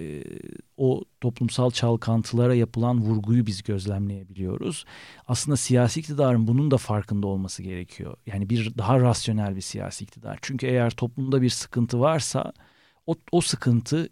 o 0.77 1.05
toplumsal 1.21 1.71
çalkantılara 1.71 2.55
yapılan 2.55 3.01
vurguyu 3.01 3.47
biz 3.47 3.63
gözlemleyebiliyoruz. 3.63 4.85
Aslında 5.27 5.57
siyasi 5.57 6.01
iktidarın 6.01 6.47
bunun 6.47 6.71
da 6.71 6.77
farkında 6.77 7.27
olması 7.27 7.63
gerekiyor. 7.63 8.17
Yani 8.27 8.51
bir 8.51 8.79
daha 8.79 9.01
rasyonel 9.01 9.57
bir 9.57 9.61
siyasi 9.61 10.05
iktidar. 10.05 10.39
Çünkü 10.43 10.67
eğer 10.67 10.91
toplumda 10.91 11.43
bir 11.43 11.51
sıkıntı 11.51 12.01
varsa 12.01 12.53
o, 13.07 13.15
o 13.33 13.41
sıkıntı 13.41 14.09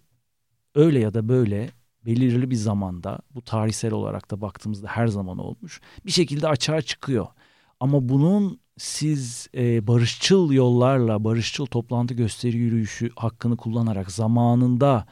öyle 0.74 0.98
ya 0.98 1.14
da 1.14 1.28
böyle 1.28 1.70
belirli 2.06 2.50
bir 2.50 2.56
zamanda 2.56 3.18
bu 3.34 3.42
tarihsel 3.42 3.92
olarak 3.92 4.30
da 4.30 4.40
baktığımızda 4.40 4.88
her 4.88 5.06
zaman 5.06 5.38
olmuş 5.38 5.80
bir 6.06 6.10
şekilde 6.10 6.48
açığa 6.48 6.82
çıkıyor. 6.82 7.26
Ama 7.80 8.08
bunun 8.08 8.60
siz 8.78 9.48
e, 9.54 9.86
barışçıl 9.86 10.52
yollarla, 10.52 11.24
barışçıl 11.24 11.66
toplantı 11.66 12.14
gösteri 12.14 12.56
yürüyüşü 12.56 13.10
hakkını 13.16 13.56
kullanarak 13.56 14.10
zamanında 14.10 15.06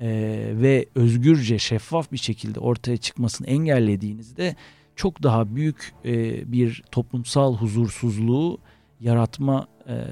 e, 0.00 0.08
ve 0.52 0.86
özgürce, 0.94 1.58
şeffaf 1.58 2.12
bir 2.12 2.18
şekilde 2.18 2.60
ortaya 2.60 2.96
çıkmasını 2.96 3.46
engellediğinizde 3.46 4.56
çok 4.96 5.22
daha 5.22 5.56
büyük 5.56 5.94
e, 6.04 6.12
bir 6.52 6.82
toplumsal 6.90 7.56
huzursuzluğu 7.56 8.58
yaratma 9.00 9.68
e, 9.88 10.04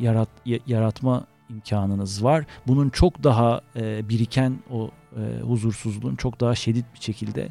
yarat 0.00 0.28
yaratma 0.66 1.26
imkanınız 1.50 2.24
var. 2.24 2.46
Bunun 2.66 2.90
çok 2.90 3.24
daha 3.24 3.60
e, 3.76 4.08
biriken 4.08 4.58
o 4.70 4.90
e, 5.16 5.40
huzursuzluğun 5.40 6.16
çok 6.16 6.40
daha 6.40 6.54
şiddet 6.54 6.94
bir 6.94 7.00
şekilde 7.00 7.48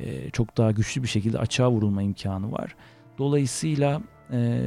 e, 0.00 0.30
çok 0.30 0.56
daha 0.56 0.70
güçlü 0.70 1.02
bir 1.02 1.08
şekilde 1.08 1.38
açığa 1.38 1.70
vurulma 1.70 2.02
imkanı 2.02 2.52
var. 2.52 2.76
Dolayısıyla 3.18 4.02
e, 4.32 4.60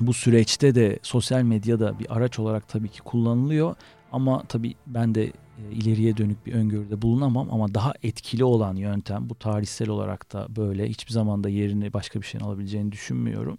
bu 0.00 0.12
süreçte 0.12 0.74
de 0.74 0.98
sosyal 1.02 1.42
medya 1.42 1.80
da 1.80 1.98
bir 1.98 2.16
araç 2.16 2.38
olarak 2.38 2.68
tabii 2.68 2.88
ki 2.88 3.00
kullanılıyor. 3.00 3.74
Ama 4.12 4.42
tabii 4.48 4.74
ben 4.86 5.14
de 5.14 5.32
ileriye 5.70 6.16
dönük 6.16 6.46
bir 6.46 6.52
öngörüde 6.52 7.02
bulunamam 7.02 7.48
ama 7.50 7.74
daha 7.74 7.92
etkili 8.02 8.44
olan 8.44 8.76
yöntem 8.76 9.28
bu 9.28 9.34
tarihsel 9.34 9.88
olarak 9.88 10.32
da 10.32 10.46
böyle 10.56 10.88
hiçbir 10.88 11.12
zaman 11.12 11.44
da 11.44 11.48
yerini 11.48 11.92
başka 11.92 12.20
bir 12.20 12.26
şeyin 12.26 12.44
alabileceğini 12.44 12.92
düşünmüyorum. 12.92 13.58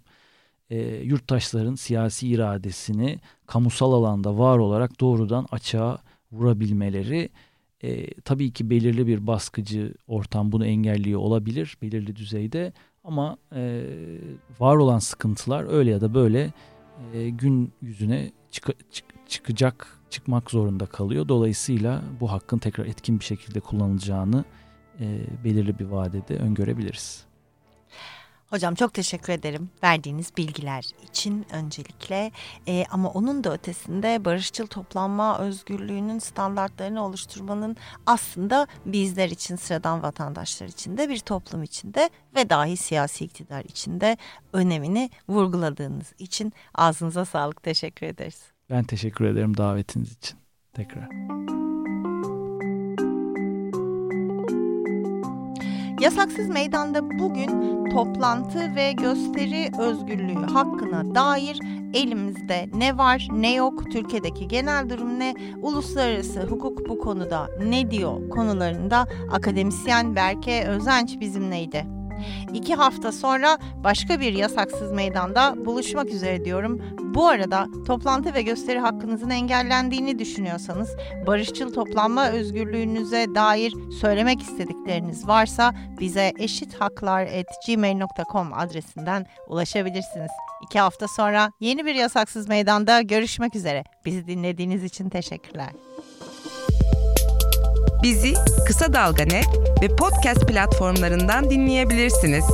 E, 0.70 0.78
yurttaşların 0.96 1.74
siyasi 1.74 2.28
iradesini 2.28 3.18
kamusal 3.46 3.92
alanda 3.92 4.38
var 4.38 4.58
olarak 4.58 5.00
doğrudan 5.00 5.46
açığa 5.50 5.98
vurabilmeleri 6.32 7.30
e, 7.82 8.14
tabii 8.20 8.50
ki 8.52 8.70
belirli 8.70 9.06
bir 9.06 9.26
baskıcı 9.26 9.94
ortam 10.06 10.52
bunu 10.52 10.66
engelliyor 10.66 11.20
olabilir 11.20 11.76
belirli 11.82 12.16
düzeyde 12.16 12.72
ama 13.04 13.36
e, 13.54 13.84
var 14.60 14.76
olan 14.76 14.98
sıkıntılar 14.98 15.72
öyle 15.72 15.90
ya 15.90 16.00
da 16.00 16.14
böyle 16.14 16.52
e, 17.14 17.28
gün 17.30 17.72
yüzüne 17.82 18.30
çık- 18.50 18.92
çık- 18.92 19.28
çıkacak 19.28 19.98
çıkmak 20.10 20.50
zorunda 20.50 20.86
kalıyor. 20.86 21.28
Dolayısıyla 21.28 22.02
bu 22.20 22.32
hakkın 22.32 22.58
tekrar 22.58 22.86
etkin 22.86 23.20
bir 23.20 23.24
şekilde 23.24 23.60
kullanılacağını 23.60 24.44
e, 25.00 25.20
belirli 25.44 25.78
bir 25.78 25.84
vadede 25.84 26.36
öngörebiliriz. 26.38 27.27
Hocam 28.50 28.74
çok 28.74 28.94
teşekkür 28.94 29.32
ederim 29.32 29.70
verdiğiniz 29.82 30.36
bilgiler 30.36 30.84
için 31.02 31.46
öncelikle 31.52 32.32
ee, 32.68 32.84
ama 32.90 33.10
onun 33.10 33.44
da 33.44 33.52
ötesinde 33.52 34.24
barışçıl 34.24 34.66
toplanma 34.66 35.38
özgürlüğünün 35.38 36.18
standartlarını 36.18 37.04
oluşturmanın 37.04 37.76
aslında 38.06 38.66
bizler 38.86 39.28
için 39.30 39.56
sıradan 39.56 40.02
vatandaşlar 40.02 40.66
için 40.66 40.96
de 40.96 41.08
bir 41.08 41.18
toplum 41.18 41.62
içinde 41.62 42.10
ve 42.36 42.50
dahi 42.50 42.76
siyasi 42.76 43.24
iktidar 43.24 43.64
içinde 43.64 44.16
önemini 44.52 45.10
vurguladığınız 45.28 46.12
için 46.18 46.52
ağzınıza 46.74 47.24
sağlık 47.24 47.62
teşekkür 47.62 48.06
ederiz. 48.06 48.42
Ben 48.70 48.84
teşekkür 48.84 49.24
ederim 49.24 49.56
davetiniz 49.56 50.12
için 50.12 50.38
tekrar. 50.72 51.08
Yasaksız 56.00 56.48
Meydan'da 56.48 57.18
bugün 57.18 57.84
toplantı 57.90 58.74
ve 58.76 58.92
gösteri 58.92 59.70
özgürlüğü 59.78 60.46
hakkına 60.46 61.14
dair 61.14 61.58
elimizde 61.94 62.68
ne 62.74 62.98
var 62.98 63.28
ne 63.32 63.54
yok, 63.54 63.90
Türkiye'deki 63.92 64.48
genel 64.48 64.90
durum 64.90 65.18
ne, 65.18 65.34
uluslararası 65.62 66.40
hukuk 66.42 66.88
bu 66.88 66.98
konuda 66.98 67.50
ne 67.66 67.90
diyor 67.90 68.30
konularında 68.30 69.06
akademisyen 69.32 70.16
Berke 70.16 70.64
Özenç 70.68 71.20
bizimleydi. 71.20 71.97
İki 72.54 72.74
hafta 72.74 73.12
sonra 73.12 73.58
başka 73.84 74.20
bir 74.20 74.32
yasaksız 74.32 74.92
meydanda 74.92 75.66
buluşmak 75.66 76.08
üzere 76.08 76.44
diyorum. 76.44 76.82
Bu 77.14 77.26
arada 77.26 77.66
toplantı 77.86 78.34
ve 78.34 78.42
gösteri 78.42 78.78
hakkınızın 78.78 79.30
engellendiğini 79.30 80.18
düşünüyorsanız 80.18 80.96
barışçıl 81.26 81.74
toplanma 81.74 82.28
özgürlüğünüze 82.28 83.26
dair 83.34 83.74
söylemek 84.00 84.42
istedikleriniz 84.42 85.28
varsa 85.28 85.74
bize 86.00 86.32
eşithaklar.gmail.com 86.38 88.52
adresinden 88.52 89.26
ulaşabilirsiniz. 89.48 90.30
İki 90.62 90.80
hafta 90.80 91.08
sonra 91.08 91.50
yeni 91.60 91.86
bir 91.86 91.94
yasaksız 91.94 92.48
meydanda 92.48 93.00
görüşmek 93.00 93.56
üzere. 93.56 93.84
Bizi 94.04 94.26
dinlediğiniz 94.26 94.84
için 94.84 95.08
teşekkürler. 95.08 95.70
Bizi 98.02 98.34
Kısa 98.66 98.92
Dalga 98.92 99.24
Net 99.24 99.46
ve 99.82 99.96
podcast 99.96 100.48
platformlarından 100.48 101.50
dinleyebilirsiniz. 101.50 102.44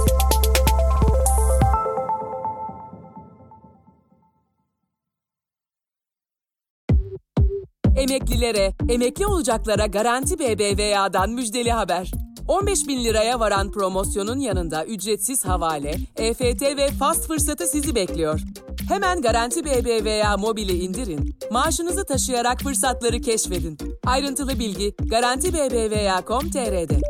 Emeklilere, 7.97 8.73
emekli 8.89 9.27
olacaklara 9.27 9.87
Garanti 9.87 10.39
BBVA'dan 10.39 11.31
müjdeli 11.31 11.73
haber. 11.73 12.11
15 12.49 12.89
bin 12.89 13.05
liraya 13.05 13.41
varan 13.41 13.71
promosyonun 13.71 14.39
yanında 14.39 14.85
ücretsiz 14.85 15.45
havale, 15.45 15.95
EFT 16.17 16.63
ve 16.63 16.89
fast 16.99 17.27
fırsatı 17.27 17.67
sizi 17.67 17.95
bekliyor. 17.95 18.41
Hemen 18.89 19.23
Garanti 19.23 19.65
BBVA 19.65 20.37
mobili 20.37 20.73
indirin, 20.73 21.39
maaşınızı 21.51 22.05
taşıyarak 22.05 22.61
fırsatları 22.61 23.21
keşfedin. 23.21 23.79
Ayrıntılı 24.07 24.59
bilgi 24.59 24.95
Garanti 25.11 25.55
BBVA.com.tr'de. 25.55 27.01